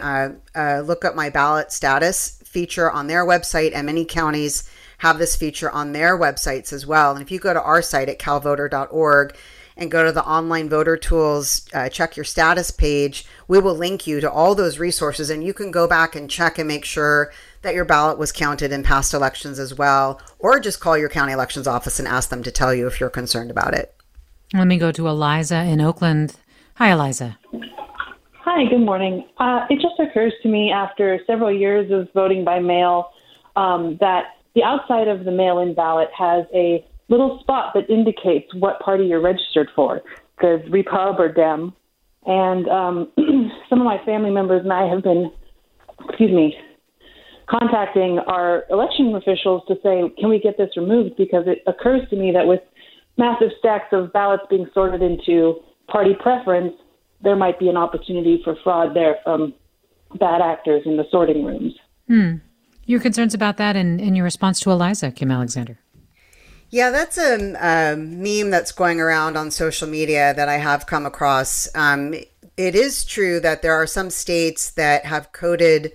uh, 0.56 0.82
look 0.82 1.06
up 1.06 1.16
my 1.16 1.30
ballot 1.30 1.72
status 1.72 2.42
feature 2.46 2.90
on 2.90 3.08
their 3.08 3.26
website, 3.26 3.74
and 3.76 3.86
many 3.86 4.06
counties 4.06 4.68
have 4.98 5.20
this 5.20 5.36
feature 5.36 5.70
on 5.70 5.92
their 5.92 6.18
websites 6.18 6.74
as 6.74 6.86
well. 6.86 7.14
And 7.14 7.22
if 7.22 7.32
you 7.32 7.40
go 7.40 7.54
to 7.54 7.62
our 7.62 7.82
site 7.82 8.10
at 8.10 8.20
calvoter.org 8.20 9.38
and 9.76 9.92
go 9.92 10.04
to 10.04 10.12
the 10.12 10.26
online 10.26 10.70
voter 10.70 10.98
tools, 10.98 11.68
uh, 11.74 11.88
check 11.90 12.18
your 12.18 12.24
status 12.24 12.72
page, 12.72 13.26
we 13.48 13.60
will 13.60 13.76
link 13.76 14.08
you 14.08 14.20
to 14.20 14.32
all 14.32 14.56
those 14.56 14.80
resources 14.80 15.30
and 15.30 15.44
you 15.44 15.54
can 15.54 15.70
go 15.70 15.88
back 15.88 16.16
and 16.16 16.30
check 16.30 16.58
and 16.58 16.68
make 16.68 16.84
sure 16.84 17.32
that 17.62 17.76
your 17.76 17.86
ballot 17.86 18.18
was 18.18 18.32
counted 18.32 18.72
in 18.72 18.82
past 18.82 19.14
elections 19.14 19.60
as 19.60 19.74
well, 19.76 20.22
or 20.40 20.60
just 20.60 20.80
call 20.80 20.98
your 20.98 21.10
county 21.10 21.34
elections 21.34 21.68
office 21.68 22.00
and 22.00 22.08
ask 22.08 22.30
them 22.30 22.44
to 22.44 22.52
tell 22.52 22.74
you 22.74 22.88
if 22.88 23.00
you're 23.00 23.10
concerned 23.10 23.52
about 23.52 23.74
it. 23.74 23.94
Let 24.54 24.68
me 24.68 24.78
go 24.78 24.92
to 24.94 25.08
Eliza 25.08 25.64
in 25.64 25.82
Oakland. 25.82 26.36
Hi, 26.76 26.92
Eliza. 26.92 27.38
Hi, 28.42 28.64
good 28.70 28.80
morning. 28.80 29.28
Uh, 29.38 29.66
it 29.70 29.76
just 29.82 30.00
occurs 30.00 30.32
to 30.42 30.48
me 30.48 30.72
after 30.72 31.20
several 31.28 31.52
years 31.52 31.92
of 31.92 32.08
voting 32.14 32.46
by 32.46 32.60
mail 32.60 33.12
um, 33.58 33.98
that 34.00 34.37
the 34.58 34.64
outside 34.64 35.08
of 35.08 35.24
the 35.24 35.32
mail 35.32 35.60
in 35.60 35.76
ballot 35.76 36.10
has 36.18 36.44
a 36.52 36.84
little 37.10 37.40
spot 37.42 37.76
that 37.76 37.88
indicates 37.92 38.48
what 38.56 38.80
party 38.80 39.06
you're 39.06 39.22
registered 39.22 39.70
for, 39.76 40.02
because 40.36 40.60
Repub 40.72 41.20
or 41.20 41.32
Dem. 41.32 41.74
And 42.26 42.68
um, 42.68 43.12
some 43.70 43.80
of 43.80 43.86
my 43.86 44.04
family 44.04 44.32
members 44.32 44.64
and 44.64 44.74
I 44.74 44.88
have 44.88 45.04
been, 45.04 45.32
excuse 46.10 46.32
me, 46.32 46.56
contacting 47.48 48.18
our 48.28 48.64
election 48.72 49.14
officials 49.16 49.62
to 49.68 49.76
say, 49.76 50.12
can 50.20 50.28
we 50.28 50.40
get 50.40 50.58
this 50.58 50.72
removed? 50.76 51.18
Because 51.18 51.44
it 51.46 51.60
occurs 51.68 52.02
to 52.10 52.16
me 52.16 52.32
that 52.32 52.48
with 52.48 52.62
massive 53.16 53.50
stacks 53.60 53.90
of 53.92 54.12
ballots 54.12 54.44
being 54.50 54.66
sorted 54.74 55.04
into 55.04 55.60
party 55.88 56.16
preference, 56.20 56.74
there 57.22 57.36
might 57.36 57.60
be 57.60 57.70
an 57.70 57.78
opportunity 57.78 58.42
for 58.44 58.58
fraud 58.64 58.96
there 58.96 59.18
from 59.24 59.54
bad 60.20 60.42
actors 60.42 60.82
in 60.88 60.98
the 60.98 61.04
sorting 61.12 61.46
rooms. 61.46 61.76
Hmm. 62.08 62.38
Your 62.88 63.02
concerns 63.02 63.34
about 63.34 63.58
that 63.58 63.76
and, 63.76 64.00
in 64.00 64.16
your 64.16 64.24
response 64.24 64.62
to 64.62 64.72
Eliza, 64.72 65.12
Kim 65.12 65.30
Alexander. 65.30 65.78
Yeah, 66.70 66.90
that's 66.90 67.18
a, 67.18 67.36
a, 67.36 67.96
meme 67.98 68.50
that's 68.50 68.72
going 68.72 69.00
around 69.00 69.38
on 69.38 69.52
social 69.52 69.88
media 69.88 70.34
that 70.34 70.50
I 70.50 70.58
have 70.58 70.86
come 70.86 71.06
across. 71.06 71.68
Um, 71.76 72.14
it 72.56 72.76
is 72.76 73.06
true 73.06 73.40
that 73.42 73.62
there 73.62 73.74
are 73.74 73.88
some 73.88 74.10
states 74.10 74.72
that 74.72 75.06
have 75.06 75.32
coded 75.34 75.94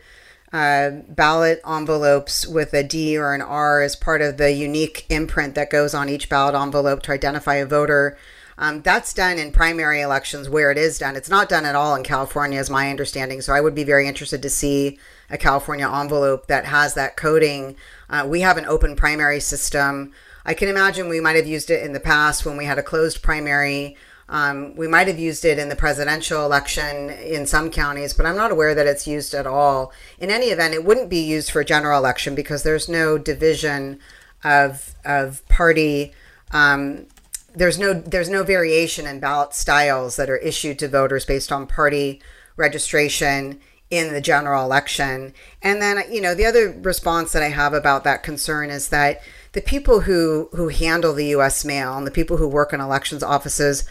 uh, 0.52 0.90
ballot 1.08 1.62
envelopes 1.66 2.46
with 2.46 2.74
a 2.74 2.82
D 2.82 3.16
or 3.16 3.34
an 3.34 3.40
R 3.40 3.80
as 3.80 3.96
part 3.96 4.20
of 4.20 4.36
the 4.36 4.52
unique 4.52 5.06
imprint 5.08 5.54
that 5.54 5.70
goes 5.70 5.94
on 5.94 6.10
each 6.10 6.28
ballot 6.28 6.54
envelope 6.54 7.02
to 7.02 7.12
identify 7.12 7.54
a 7.54 7.66
voter. 7.66 8.18
Um, 8.58 8.82
that's 8.82 9.14
done 9.14 9.38
in 9.38 9.52
primary 9.52 10.00
elections 10.00 10.48
where 10.48 10.70
it 10.70 10.78
is 10.78 10.98
done. 10.98 11.16
It's 11.16 11.30
not 11.30 11.48
done 11.48 11.64
at 11.64 11.74
all 11.74 11.94
in 11.94 12.02
California, 12.02 12.60
is 12.60 12.70
my 12.70 12.90
understanding. 12.90 13.40
So 13.40 13.52
I 13.52 13.60
would 13.60 13.74
be 13.74 13.84
very 13.84 14.06
interested 14.06 14.42
to 14.42 14.50
see 14.50 14.98
a 15.30 15.38
California 15.38 15.88
envelope 15.88 16.46
that 16.46 16.66
has 16.66 16.94
that 16.94 17.16
coding. 17.16 17.76
Uh, 18.10 18.26
we 18.28 18.42
have 18.42 18.58
an 18.58 18.66
open 18.66 18.94
primary 18.96 19.40
system. 19.40 20.12
I 20.44 20.54
can 20.54 20.68
imagine 20.68 21.08
we 21.08 21.20
might 21.20 21.36
have 21.36 21.46
used 21.46 21.70
it 21.70 21.82
in 21.84 21.92
the 21.92 22.00
past 22.00 22.44
when 22.44 22.56
we 22.56 22.64
had 22.64 22.78
a 22.78 22.82
closed 22.82 23.22
primary. 23.22 23.96
Um, 24.28 24.76
we 24.76 24.88
might 24.88 25.08
have 25.08 25.18
used 25.18 25.44
it 25.44 25.58
in 25.58 25.68
the 25.68 25.76
presidential 25.76 26.44
election 26.44 27.10
in 27.10 27.46
some 27.46 27.70
counties, 27.70 28.14
but 28.14 28.24
I'm 28.26 28.36
not 28.36 28.50
aware 28.50 28.74
that 28.74 28.86
it's 28.86 29.06
used 29.06 29.34
at 29.34 29.46
all. 29.46 29.92
In 30.18 30.30
any 30.30 30.46
event, 30.46 30.74
it 30.74 30.84
wouldn't 30.84 31.10
be 31.10 31.22
used 31.22 31.50
for 31.50 31.60
a 31.60 31.64
general 31.64 31.98
election 31.98 32.34
because 32.34 32.62
there's 32.62 32.88
no 32.88 33.18
division 33.18 33.98
of 34.42 34.94
of 35.04 35.46
party. 35.48 36.12
Um, 36.50 37.06
there's 37.54 37.78
no 37.78 37.94
there's 37.94 38.28
no 38.28 38.42
variation 38.42 39.06
in 39.06 39.20
ballot 39.20 39.54
styles 39.54 40.16
that 40.16 40.30
are 40.30 40.36
issued 40.38 40.78
to 40.80 40.88
voters 40.88 41.24
based 41.24 41.52
on 41.52 41.66
party 41.66 42.20
registration 42.56 43.60
in 43.92 44.14
the 44.14 44.22
general 44.22 44.64
election. 44.64 45.34
And 45.60 45.82
then, 45.82 46.02
you 46.10 46.22
know, 46.22 46.34
the 46.34 46.46
other 46.46 46.74
response 46.80 47.32
that 47.32 47.42
I 47.42 47.50
have 47.50 47.74
about 47.74 48.04
that 48.04 48.22
concern 48.22 48.70
is 48.70 48.88
that 48.88 49.20
the 49.52 49.60
people 49.60 50.00
who 50.00 50.48
who 50.52 50.68
handle 50.68 51.12
the 51.12 51.26
U.S. 51.26 51.62
mail 51.62 51.96
and 51.96 52.06
the 52.06 52.10
people 52.10 52.38
who 52.38 52.48
work 52.48 52.72
in 52.72 52.80
elections 52.80 53.22
offices, 53.22 53.84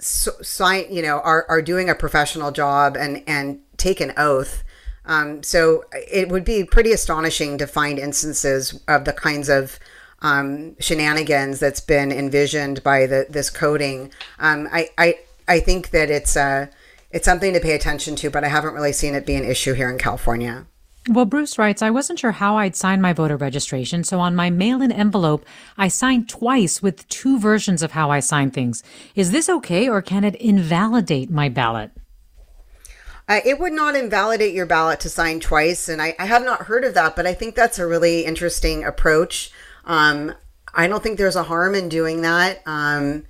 sign, 0.00 0.86
you 0.90 1.02
know, 1.02 1.20
are 1.20 1.46
are 1.48 1.62
doing 1.62 1.88
a 1.88 1.94
professional 1.94 2.50
job 2.50 2.96
and 2.96 3.22
and 3.28 3.60
take 3.76 4.00
an 4.00 4.12
oath. 4.16 4.64
Um, 5.04 5.44
so 5.44 5.84
it 5.92 6.28
would 6.28 6.44
be 6.44 6.64
pretty 6.64 6.90
astonishing 6.90 7.58
to 7.58 7.66
find 7.68 8.00
instances 8.00 8.82
of 8.88 9.04
the 9.04 9.12
kinds 9.12 9.48
of 9.48 9.78
um, 10.22 10.76
shenanigans 10.80 11.60
that's 11.60 11.80
been 11.80 12.10
envisioned 12.12 12.82
by 12.82 13.06
the 13.06 13.26
this 13.28 13.50
coding. 13.50 14.10
Um, 14.38 14.68
I, 14.72 14.90
I 14.98 15.18
I 15.48 15.60
think 15.60 15.90
that 15.90 16.10
it's 16.10 16.36
uh, 16.36 16.66
it's 17.10 17.24
something 17.24 17.52
to 17.52 17.60
pay 17.60 17.74
attention 17.74 18.16
to, 18.16 18.30
but 18.30 18.44
I 18.44 18.48
haven't 18.48 18.74
really 18.74 18.92
seen 18.92 19.14
it 19.14 19.26
be 19.26 19.36
an 19.36 19.44
issue 19.44 19.74
here 19.74 19.90
in 19.90 19.98
California. 19.98 20.66
Well, 21.08 21.24
Bruce 21.24 21.56
writes, 21.56 21.82
I 21.82 21.90
wasn't 21.90 22.18
sure 22.18 22.32
how 22.32 22.58
I'd 22.58 22.74
sign 22.74 23.00
my 23.00 23.12
voter 23.12 23.36
registration, 23.36 24.02
so 24.02 24.18
on 24.18 24.34
my 24.34 24.50
mail 24.50 24.82
in 24.82 24.90
envelope, 24.90 25.46
I 25.78 25.86
signed 25.86 26.28
twice 26.28 26.82
with 26.82 27.08
two 27.08 27.38
versions 27.38 27.80
of 27.80 27.92
how 27.92 28.10
I 28.10 28.18
sign 28.18 28.50
things. 28.50 28.82
Is 29.14 29.30
this 29.30 29.48
okay, 29.48 29.88
or 29.88 30.02
can 30.02 30.24
it 30.24 30.34
invalidate 30.34 31.30
my 31.30 31.48
ballot? 31.48 31.92
Uh, 33.28 33.40
it 33.44 33.60
would 33.60 33.72
not 33.72 33.94
invalidate 33.94 34.54
your 34.54 34.66
ballot 34.66 34.98
to 35.00 35.08
sign 35.08 35.38
twice, 35.38 35.88
and 35.88 36.02
I, 36.02 36.16
I, 36.18 36.26
have 36.26 36.44
not 36.44 36.62
heard 36.62 36.84
of 36.84 36.94
that, 36.94 37.14
but 37.16 37.26
I 37.26 37.34
think 37.34 37.54
that's 37.54 37.78
a 37.78 37.86
really 37.86 38.24
interesting 38.24 38.84
approach. 38.84 39.52
Um, 39.86 40.34
I 40.74 40.88
don't 40.88 41.02
think 41.02 41.18
there's 41.18 41.36
a 41.36 41.42
harm 41.42 41.74
in 41.74 41.88
doing 41.88 42.22
that. 42.22 42.62
Um, 42.66 43.24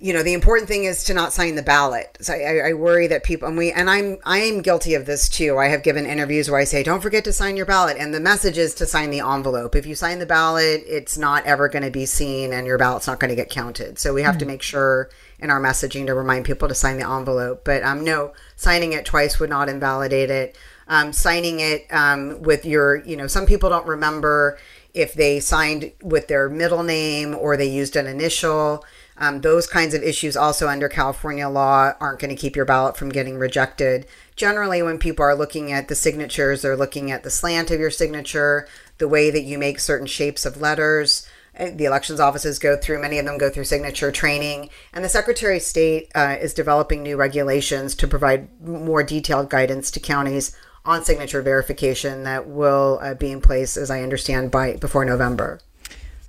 you 0.00 0.14
know 0.14 0.22
the 0.22 0.32
important 0.32 0.66
thing 0.66 0.84
is 0.84 1.04
to 1.04 1.14
not 1.14 1.32
sign 1.32 1.54
the 1.56 1.62
ballot. 1.62 2.16
So 2.22 2.32
I, 2.32 2.70
I, 2.70 2.72
worry 2.72 3.06
that 3.08 3.22
people 3.22 3.46
and 3.48 3.58
we 3.58 3.70
and 3.70 3.90
i'm 3.90 4.16
i 4.24 4.38
am 4.38 4.62
guilty 4.62 4.94
of 4.94 5.04
this 5.04 5.28
too. 5.28 5.58
I 5.58 5.68
have 5.68 5.82
given 5.82 6.06
interviews 6.06 6.50
where 6.50 6.58
i 6.58 6.64
say 6.64 6.82
don't 6.82 7.02
forget 7.02 7.22
to 7.24 7.34
sign 7.34 7.56
your 7.56 7.66
ballot. 7.66 7.98
And 7.98 8.14
the 8.14 8.20
message 8.20 8.56
is 8.56 8.74
to 8.76 8.86
sign 8.86 9.10
the 9.10 9.20
envelope. 9.20 9.76
If 9.76 9.84
you 9.84 9.94
sign 9.94 10.18
the 10.18 10.26
ballot 10.26 10.82
it's 10.86 11.18
not 11.18 11.44
ever 11.44 11.68
going 11.68 11.82
to 11.82 11.90
be 11.90 12.06
seen 12.06 12.54
and 12.54 12.66
your 12.66 12.78
ballot's 12.78 13.06
not 13.06 13.20
going 13.20 13.28
to 13.28 13.36
get 13.36 13.50
counted. 13.50 13.98
So 13.98 14.14
we 14.14 14.22
have 14.22 14.36
mm-hmm. 14.36 14.40
to 14.40 14.46
make 14.46 14.62
sure 14.62 15.10
in 15.38 15.50
our 15.50 15.60
messaging 15.60 16.06
to 16.06 16.14
remind 16.14 16.46
people 16.46 16.68
to 16.68 16.74
sign 16.74 16.96
the 16.96 17.08
envelope. 17.08 17.62
But 17.64 17.82
um 17.82 18.02
no 18.02 18.32
signing 18.56 18.94
it 18.94 19.04
twice 19.04 19.38
would 19.38 19.50
not 19.50 19.68
invalidate 19.68 20.30
it. 20.30 20.56
Um, 20.88 21.12
signing 21.12 21.60
it 21.60 21.86
um, 21.92 22.42
with 22.42 22.64
your 22.64 22.96
you 22.96 23.16
know 23.16 23.28
some 23.28 23.46
people 23.46 23.68
don't 23.70 23.86
remember 23.86 24.58
if 24.94 25.14
they 25.14 25.40
signed 25.40 25.92
with 26.02 26.28
their 26.28 26.48
middle 26.48 26.82
name 26.82 27.34
or 27.34 27.56
they 27.56 27.68
used 27.68 27.96
an 27.96 28.06
initial 28.06 28.84
um, 29.20 29.42
those 29.42 29.66
kinds 29.66 29.92
of 29.92 30.02
issues, 30.02 30.34
also 30.34 30.66
under 30.66 30.88
California 30.88 31.46
law, 31.46 31.92
aren't 32.00 32.20
going 32.20 32.34
to 32.34 32.40
keep 32.40 32.56
your 32.56 32.64
ballot 32.64 32.96
from 32.96 33.10
getting 33.10 33.36
rejected. 33.36 34.06
Generally, 34.34 34.82
when 34.82 34.98
people 34.98 35.24
are 35.24 35.34
looking 35.34 35.70
at 35.70 35.88
the 35.88 35.94
signatures, 35.94 36.62
they're 36.62 36.76
looking 36.76 37.10
at 37.10 37.22
the 37.22 37.30
slant 37.30 37.70
of 37.70 37.78
your 37.78 37.90
signature, 37.90 38.66
the 38.96 39.08
way 39.08 39.30
that 39.30 39.42
you 39.42 39.58
make 39.58 39.78
certain 39.78 40.06
shapes 40.06 40.46
of 40.46 40.62
letters. 40.62 41.28
Uh, 41.58 41.68
the 41.74 41.84
elections 41.84 42.18
offices 42.18 42.58
go 42.58 42.78
through, 42.78 43.02
many 43.02 43.18
of 43.18 43.26
them 43.26 43.36
go 43.36 43.50
through 43.50 43.64
signature 43.64 44.10
training. 44.10 44.70
And 44.94 45.04
the 45.04 45.10
Secretary 45.10 45.58
of 45.58 45.62
State 45.62 46.10
uh, 46.14 46.38
is 46.40 46.54
developing 46.54 47.02
new 47.02 47.18
regulations 47.18 47.94
to 47.96 48.08
provide 48.08 48.48
more 48.66 49.02
detailed 49.02 49.50
guidance 49.50 49.90
to 49.90 50.00
counties 50.00 50.56
on 50.84 51.04
signature 51.04 51.42
verification 51.42 52.24
that 52.24 52.48
will 52.48 52.98
uh, 53.02 53.14
be 53.14 53.30
in 53.30 53.40
place, 53.40 53.76
as 53.76 53.90
I 53.90 54.02
understand, 54.02 54.50
by 54.50 54.76
before 54.76 55.04
November. 55.04 55.60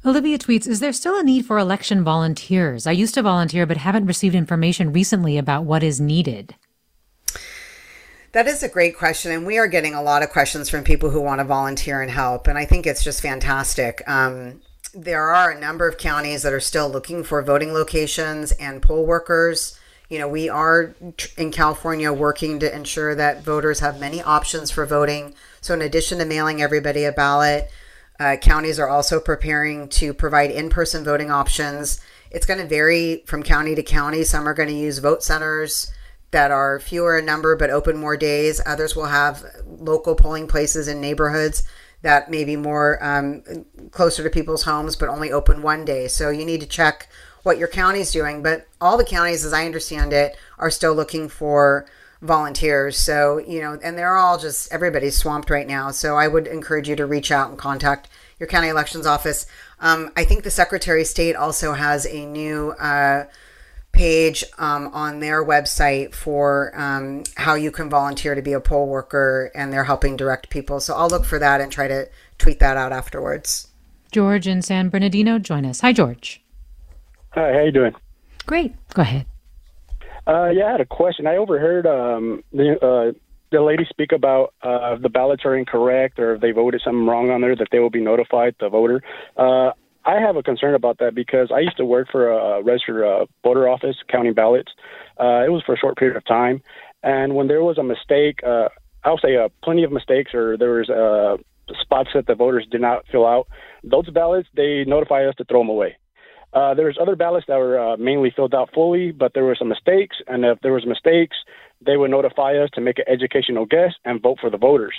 Olivia 0.06 0.38
tweets 0.40 0.68
Is 0.68 0.80
there 0.80 0.94
still 0.94 1.18
a 1.18 1.24
need 1.24 1.46
for 1.46 1.60
election 1.60 2.04
volunteers? 2.04 2.88
I 2.88 2.92
used 2.92 3.14
to 3.14 3.22
volunteer, 3.22 3.66
but 3.66 3.78
haven't 3.78 4.08
received 4.08 4.36
information 4.36 4.92
recently 4.92 5.38
about 5.38 5.64
what 5.64 5.84
is 5.84 6.02
needed. 6.02 6.56
That 8.32 8.48
is 8.48 8.64
a 8.64 8.70
great 8.70 8.98
question. 8.98 9.32
And 9.32 9.46
we 9.46 9.58
are 9.58 9.68
getting 9.68 9.94
a 9.94 10.02
lot 10.02 10.24
of 10.24 10.32
questions 10.32 10.70
from 10.70 10.84
people 10.84 11.10
who 11.10 11.22
want 11.22 11.40
to 11.40 11.46
volunteer 11.46 12.02
and 12.02 12.10
help. 12.10 12.48
And 12.48 12.58
I 12.58 12.66
think 12.66 12.88
it's 12.88 13.04
just 13.04 13.22
fantastic. 13.22 14.02
Um, 14.08 14.62
there 14.94 15.30
are 15.30 15.52
a 15.52 15.60
number 15.60 15.88
of 15.88 15.98
counties 15.98 16.42
that 16.44 16.54
are 16.54 16.60
still 16.60 16.90
looking 16.90 17.24
for 17.24 17.42
voting 17.42 17.74
locations 17.74 18.52
and 18.54 18.82
poll 18.82 19.06
workers. 19.06 19.78
You 20.12 20.20
know, 20.20 20.28
we 20.28 20.50
are 20.50 20.94
in 21.38 21.52
California 21.52 22.12
working 22.12 22.60
to 22.60 22.76
ensure 22.76 23.16
that 23.16 23.46
voters 23.46 23.80
have 23.80 23.98
many 23.98 24.22
options 24.22 24.70
for 24.70 24.86
voting. 24.86 25.34
So, 25.62 25.74
in 25.74 25.82
addition 25.82 26.20
to 26.20 26.26
mailing 26.26 26.62
everybody 26.62 27.06
a 27.06 27.14
ballot, 27.14 27.72
uh, 28.20 28.36
counties 28.36 28.78
are 28.78 28.90
also 28.90 29.22
preparing 29.22 29.88
to 29.88 30.14
provide 30.14 30.52
in 30.52 30.70
person 30.70 31.06
voting 31.06 31.32
options. 31.32 32.02
It's 32.30 32.46
going 32.46 32.60
to 32.60 32.68
vary 32.68 33.24
from 33.26 33.42
county 33.42 33.74
to 33.74 33.84
county. 33.84 34.26
Some 34.26 34.50
are 34.50 34.54
going 34.54 34.68
to 34.68 34.76
use 34.76 34.98
vote 34.98 35.24
centers 35.24 35.90
that 36.32 36.52
are 36.52 36.82
fewer 36.82 37.18
in 37.18 37.26
number 37.26 37.56
but 37.56 37.70
open 37.70 37.96
more 37.96 38.18
days. 38.18 38.60
Others 38.66 38.98
will 38.98 39.06
have 39.06 39.46
local 39.66 40.16
polling 40.16 40.46
places 40.46 40.90
in 40.90 41.00
neighborhoods 41.00 41.64
that 42.02 42.30
may 42.30 42.44
be 42.44 42.58
more 42.58 43.02
um, 43.02 43.44
closer 43.92 44.24
to 44.24 44.30
people's 44.30 44.64
homes 44.64 44.98
but 44.98 45.08
only 45.08 45.32
open 45.32 45.62
one 45.62 45.86
day. 45.86 46.10
So 46.10 46.32
you 46.32 46.44
need 46.44 46.60
to 46.60 46.68
check 46.68 47.08
what 47.44 47.58
your 47.58 47.68
county's 47.68 48.12
doing. 48.12 48.44
But 48.44 48.68
all 48.80 48.98
the 48.98 49.06
counties, 49.06 49.46
as 49.46 49.54
I 49.54 49.66
understand 49.66 50.14
it, 50.14 50.36
are 50.58 50.70
still 50.70 50.94
looking 50.94 51.30
for 51.30 51.86
volunteers. 52.22 52.98
So, 52.98 53.40
you 53.40 53.62
know, 53.62 53.80
and 53.84 53.98
they're 53.98 54.16
all 54.16 54.38
just, 54.38 54.72
everybody's 54.72 55.18
swamped 55.18 55.50
right 55.50 55.68
now. 55.68 55.92
So 55.92 56.16
I 56.16 56.28
would 56.28 56.48
encourage 56.48 56.88
you 56.88 56.96
to 56.96 57.06
reach 57.06 57.32
out 57.32 57.50
and 57.50 57.58
contact 57.58 58.10
your 58.40 58.48
county 58.48 58.70
elections 58.70 59.06
office. 59.06 59.46
Um, 59.80 60.12
I 60.16 60.26
think 60.26 60.44
the 60.44 60.52
Secretary 60.52 61.02
of 61.02 61.08
State 61.08 61.36
also 61.36 61.74
has 61.74 62.06
a 62.06 62.26
new 62.26 62.72
uh, 62.72 63.26
page 63.92 64.44
um, 64.58 64.88
on 64.94 65.20
their 65.20 65.44
website 65.44 66.14
for 66.14 66.72
um, 66.76 67.24
how 67.36 67.56
you 67.56 67.72
can 67.72 67.90
volunteer 67.90 68.36
to 68.36 68.42
be 68.42 68.54
a 68.54 68.60
poll 68.60 68.88
worker, 68.88 69.52
and 69.56 69.74
they're 69.74 69.84
helping 69.84 70.16
direct 70.16 70.50
people. 70.50 70.80
So 70.80 70.96
I'll 70.96 71.10
look 71.10 71.26
for 71.26 71.40
that 71.40 71.62
and 71.62 71.72
try 71.72 71.88
to 71.88 72.08
tweet 72.38 72.60
that 72.60 72.78
out 72.78 72.92
afterwards. 72.92 73.68
George 74.12 74.48
in 74.48 74.62
San 74.62 74.90
Bernardino, 74.90 75.40
join 75.40 75.66
us. 75.66 75.82
Hi, 75.82 75.94
George. 75.94 76.42
Hi, 77.32 77.54
how 77.54 77.64
you 77.64 77.72
doing? 77.72 77.94
Great. 78.46 78.74
Go 78.94 79.04
ahead. 79.04 79.26
Uh, 80.28 80.50
yeah, 80.50 80.66
I 80.66 80.72
had 80.72 80.82
a 80.82 80.86
question. 80.86 81.28
I 81.28 81.38
overheard 81.38 81.88
um, 81.88 82.44
the 82.52 82.76
uh, 82.82 83.18
the 83.52 83.62
lady 83.62 83.86
speak 83.90 84.12
about 84.12 84.54
uh, 84.64 84.96
if 84.96 85.02
the 85.02 85.10
ballots 85.10 85.44
are 85.46 85.56
incorrect 85.56 86.20
or 86.20 86.36
if 86.36 86.42
they 86.42 86.52
voted 86.52 86.82
something 86.84 87.06
wrong 87.06 87.30
on 87.30 87.42
there, 87.42 87.56
that 87.56 87.68
they 87.72 87.80
will 87.80 87.90
be 87.90 88.02
notified, 88.02 88.56
the 88.60 88.70
voter. 88.70 89.02
Uh, 89.38 89.72
I 90.04 90.20
have 90.20 90.36
a 90.36 90.44
concern 90.44 90.76
about 90.76 90.98
that 91.00 91.16
because 91.16 91.52
I 91.54 91.60
used 91.60 91.78
to 91.78 91.86
work 91.86 92.08
for 92.12 92.30
a 92.30 92.62
registered 92.64 93.04
uh, 93.04 93.26
voter 93.44 93.68
office 93.70 93.96
counting 94.10 94.34
ballots. 94.34 94.72
Uh, 95.20 95.46
it 95.46 95.52
was 95.52 95.64
for 95.66 95.76
a 95.76 95.78
short 95.78 95.98
period 95.98 96.18
of 96.18 96.26
time, 96.26 96.62
and 97.04 97.36
when 97.36 97.48
there 97.48 97.64
was 97.64 97.78
a 97.78 97.84
mistake, 97.84 98.40
uh, 98.46 98.70
I'll 99.04 99.20
say 99.20 99.38
uh, 99.38 99.50
plenty 99.64 99.84
of 99.84 99.92
mistakes, 99.92 100.34
or 100.34 100.58
there 100.58 100.72
was 100.72 100.90
uh, 100.90 101.38
spots 101.82 102.10
that 102.14 102.28
the 102.28 102.36
voters 102.36 102.68
did 102.70 102.82
not 102.82 103.06
fill 103.12 103.26
out. 103.26 103.48
Those 103.84 104.10
ballots, 104.10 104.50
they 104.56 104.84
notify 104.86 105.26
us 105.26 105.36
to 105.38 105.46
throw 105.46 105.62
them 105.62 105.70
away. 105.70 105.98
Uh, 106.54 106.74
there 106.74 106.86
was 106.86 106.98
other 107.00 107.16
ballots 107.16 107.46
that 107.48 107.58
were 107.58 107.80
uh, 107.80 107.98
mainly 107.98 108.32
filled 108.36 108.54
out 108.54 108.70
fully, 108.74 109.12
but 109.12 109.34
there 109.34 109.44
were 109.44 109.56
some 109.56 109.70
mistakes, 109.70 110.18
and 110.28 110.44
if 110.44 110.60
there 110.62 110.74
was 110.74 110.86
mistakes, 110.86 111.38
they 111.86 111.98
would 111.98 112.12
notify 112.12 112.58
us 112.58 112.70
to 112.74 112.82
make 112.82 113.00
an 113.00 113.06
educational 113.08 113.66
guess 113.66 113.94
and 114.06 114.22
vote 114.22 114.38
for 114.40 114.50
the 114.50 114.58
voters. 114.58 114.96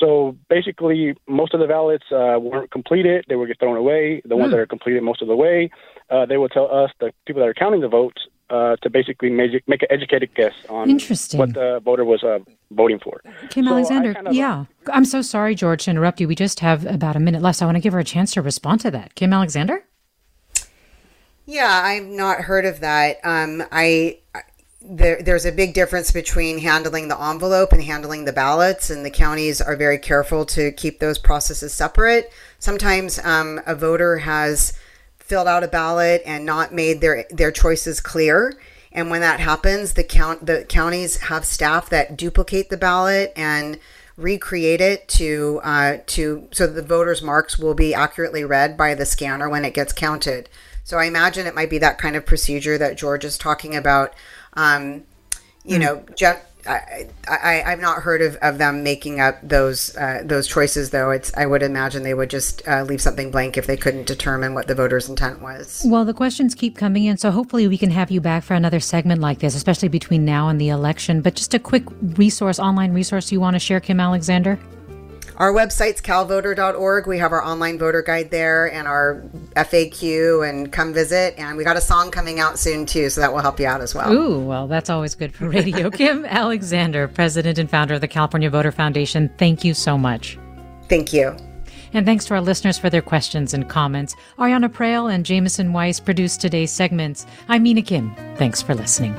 So 0.00 0.36
basically, 0.50 1.14
most 1.26 1.54
of 1.54 1.60
the 1.60 1.66
ballots 1.66 2.04
uh, 2.12 2.38
weren't 2.40 2.70
completed; 2.70 3.24
they 3.28 3.36
would 3.36 3.48
get 3.48 3.58
thrown 3.58 3.76
away. 3.76 4.20
The 4.24 4.36
ones 4.36 4.48
mm. 4.48 4.52
that 4.52 4.60
are 4.60 4.66
completed 4.66 5.02
most 5.02 5.22
of 5.22 5.28
the 5.28 5.36
way, 5.36 5.70
uh, 6.10 6.26
they 6.26 6.36
would 6.36 6.50
tell 6.50 6.72
us, 6.72 6.90
the 7.00 7.12
people 7.26 7.40
that 7.40 7.48
are 7.48 7.54
counting 7.54 7.80
the 7.80 7.88
votes, 7.88 8.26
uh, 8.50 8.76
to 8.82 8.90
basically 8.90 9.30
make, 9.30 9.50
make 9.66 9.82
an 9.82 9.88
educated 9.90 10.34
guess 10.34 10.52
on 10.68 10.90
Interesting. 10.90 11.38
what 11.38 11.54
the 11.54 11.80
voter 11.84 12.04
was 12.04 12.22
uh, 12.22 12.38
voting 12.70 12.98
for. 12.98 13.22
Kim 13.48 13.64
so 13.64 13.72
Alexander, 13.72 14.14
kind 14.14 14.28
of, 14.28 14.34
yeah. 14.34 14.66
I'm 14.92 15.04
so 15.04 15.22
sorry, 15.22 15.54
George, 15.54 15.84
to 15.84 15.90
interrupt 15.90 16.20
you. 16.20 16.28
We 16.28 16.34
just 16.34 16.60
have 16.60 16.84
about 16.86 17.16
a 17.16 17.20
minute 17.20 17.42
left. 17.42 17.58
So 17.58 17.64
I 17.64 17.66
want 17.66 17.76
to 17.76 17.80
give 17.80 17.92
her 17.92 17.98
a 17.98 18.04
chance 18.04 18.32
to 18.34 18.42
respond 18.42 18.80
to 18.82 18.90
that. 18.90 19.14
Kim 19.14 19.32
Alexander? 19.32 19.82
Yeah, 21.46 21.80
I've 21.84 22.06
not 22.06 22.40
heard 22.42 22.66
of 22.66 22.80
that. 22.80 23.18
Um, 23.24 23.62
I 23.70 24.18
there, 24.82 25.20
there's 25.22 25.46
a 25.46 25.52
big 25.52 25.74
difference 25.74 26.12
between 26.12 26.58
handling 26.58 27.08
the 27.08 27.20
envelope 27.20 27.72
and 27.72 27.82
handling 27.82 28.24
the 28.24 28.32
ballots, 28.32 28.90
and 28.90 29.04
the 29.04 29.10
counties 29.10 29.60
are 29.60 29.76
very 29.76 29.98
careful 29.98 30.44
to 30.46 30.70
keep 30.72 30.98
those 30.98 31.18
processes 31.18 31.72
separate. 31.72 32.32
Sometimes 32.58 33.18
um, 33.24 33.60
a 33.66 33.74
voter 33.74 34.18
has 34.18 34.72
filled 35.18 35.48
out 35.48 35.64
a 35.64 35.68
ballot 35.68 36.22
and 36.26 36.44
not 36.44 36.74
made 36.74 37.00
their 37.00 37.24
their 37.30 37.52
choices 37.52 38.00
clear, 38.00 38.54
and 38.92 39.08
when 39.08 39.20
that 39.20 39.38
happens, 39.38 39.92
the 39.92 40.04
count 40.04 40.46
the 40.46 40.64
counties 40.68 41.16
have 41.18 41.44
staff 41.44 41.88
that 41.90 42.16
duplicate 42.16 42.70
the 42.70 42.76
ballot 42.76 43.32
and 43.36 43.78
recreate 44.16 44.80
it 44.80 45.06
to 45.08 45.60
uh, 45.62 45.98
to 46.06 46.48
so 46.50 46.66
the 46.66 46.82
voters' 46.82 47.22
marks 47.22 47.56
will 47.56 47.74
be 47.74 47.94
accurately 47.94 48.44
read 48.44 48.76
by 48.76 48.94
the 48.94 49.06
scanner 49.06 49.48
when 49.48 49.64
it 49.64 49.74
gets 49.74 49.92
counted. 49.92 50.48
So 50.86 50.98
I 50.98 51.06
imagine 51.06 51.48
it 51.48 51.54
might 51.56 51.68
be 51.68 51.78
that 51.78 51.98
kind 51.98 52.14
of 52.14 52.24
procedure 52.24 52.78
that 52.78 52.96
George 52.96 53.24
is 53.24 53.36
talking 53.36 53.74
about. 53.74 54.14
Um, 54.52 55.02
you 55.64 55.78
mm. 55.78 55.80
know, 55.80 56.04
just, 56.14 56.38
I, 56.64 57.08
I, 57.28 57.64
I've 57.66 57.80
not 57.80 58.02
heard 58.02 58.22
of, 58.22 58.36
of 58.36 58.58
them 58.58 58.84
making 58.84 59.18
up 59.18 59.36
those 59.42 59.96
uh, 59.96 60.22
those 60.24 60.46
choices, 60.46 60.90
though. 60.90 61.10
It's 61.10 61.36
I 61.36 61.44
would 61.44 61.64
imagine 61.64 62.04
they 62.04 62.14
would 62.14 62.30
just 62.30 62.66
uh, 62.68 62.84
leave 62.84 63.00
something 63.00 63.32
blank 63.32 63.56
if 63.56 63.66
they 63.66 63.76
couldn't 63.76 64.06
determine 64.06 64.54
what 64.54 64.68
the 64.68 64.76
voter's 64.76 65.08
intent 65.08 65.42
was. 65.42 65.82
Well, 65.84 66.04
the 66.04 66.14
questions 66.14 66.54
keep 66.54 66.76
coming 66.76 67.04
in, 67.04 67.16
so 67.16 67.32
hopefully 67.32 67.66
we 67.66 67.78
can 67.78 67.90
have 67.90 68.12
you 68.12 68.20
back 68.20 68.44
for 68.44 68.54
another 68.54 68.78
segment 68.78 69.20
like 69.20 69.40
this, 69.40 69.56
especially 69.56 69.88
between 69.88 70.24
now 70.24 70.48
and 70.48 70.60
the 70.60 70.68
election. 70.68 71.20
But 71.20 71.34
just 71.34 71.52
a 71.52 71.58
quick 71.58 71.82
resource, 72.00 72.60
online 72.60 72.92
resource 72.92 73.32
you 73.32 73.40
want 73.40 73.54
to 73.54 73.60
share, 73.60 73.80
Kim 73.80 73.98
Alexander? 73.98 74.56
Our 75.36 75.52
website's 75.52 76.00
calvoter.org. 76.00 77.06
We 77.06 77.18
have 77.18 77.32
our 77.32 77.44
online 77.44 77.78
voter 77.78 78.02
guide 78.02 78.30
there 78.30 78.72
and 78.72 78.88
our 78.88 79.22
FAQ 79.54 80.48
and 80.48 80.72
come 80.72 80.94
visit. 80.94 81.34
And 81.38 81.56
we 81.56 81.64
got 81.64 81.76
a 81.76 81.80
song 81.80 82.10
coming 82.10 82.40
out 82.40 82.58
soon 82.58 82.86
too, 82.86 83.10
so 83.10 83.20
that 83.20 83.32
will 83.32 83.40
help 83.40 83.60
you 83.60 83.66
out 83.66 83.80
as 83.80 83.94
well. 83.94 84.12
Ooh, 84.12 84.40
well, 84.40 84.66
that's 84.66 84.88
always 84.88 85.14
good 85.14 85.34
for 85.34 85.48
radio. 85.48 85.90
Kim 85.96 86.24
Alexander, 86.24 87.08
president 87.08 87.58
and 87.58 87.68
founder 87.68 87.94
of 87.94 88.00
the 88.00 88.08
California 88.08 88.48
Voter 88.48 88.72
Foundation, 88.72 89.30
thank 89.38 89.64
you 89.64 89.74
so 89.74 89.98
much. 89.98 90.38
Thank 90.88 91.12
you. 91.12 91.36
And 91.92 92.04
thanks 92.04 92.24
to 92.26 92.34
our 92.34 92.40
listeners 92.40 92.78
for 92.78 92.90
their 92.90 93.02
questions 93.02 93.54
and 93.54 93.68
comments. 93.68 94.14
Ariana 94.38 94.68
Proehl 94.68 95.12
and 95.12 95.24
Jameson 95.24 95.72
Weiss 95.72 96.00
produced 96.00 96.40
today's 96.40 96.70
segments. 96.70 97.26
I'm 97.48 97.62
Mina 97.62 97.82
Kim. 97.82 98.14
Thanks 98.36 98.60
for 98.60 98.74
listening. 98.74 99.14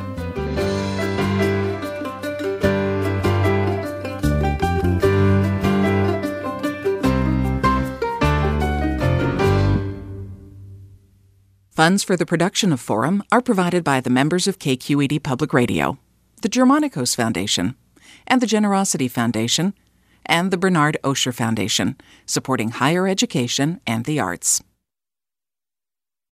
Funds 11.77 12.03
for 12.03 12.17
the 12.17 12.25
production 12.25 12.73
of 12.73 12.79
Forum 12.79 13.21
are 13.31 13.39
provided 13.39 13.83
by 13.83 14.01
the 14.01 14.09
members 14.09 14.47
of 14.47 14.57
KQED 14.57 15.21
Public 15.21 15.53
Radio, 15.53 15.99
the 16.41 16.49
Germanacos 16.49 17.15
Foundation, 17.15 17.75
and 18.25 18.41
the 18.41 18.47
Generosity 18.47 19.07
Foundation, 19.07 19.75
and 20.25 20.49
the 20.49 20.57
Bernard 20.57 20.97
Osher 21.03 21.31
Foundation, 21.31 21.95
supporting 22.25 22.71
higher 22.71 23.07
education 23.07 23.79
and 23.85 24.05
the 24.05 24.19
arts. 24.19 24.63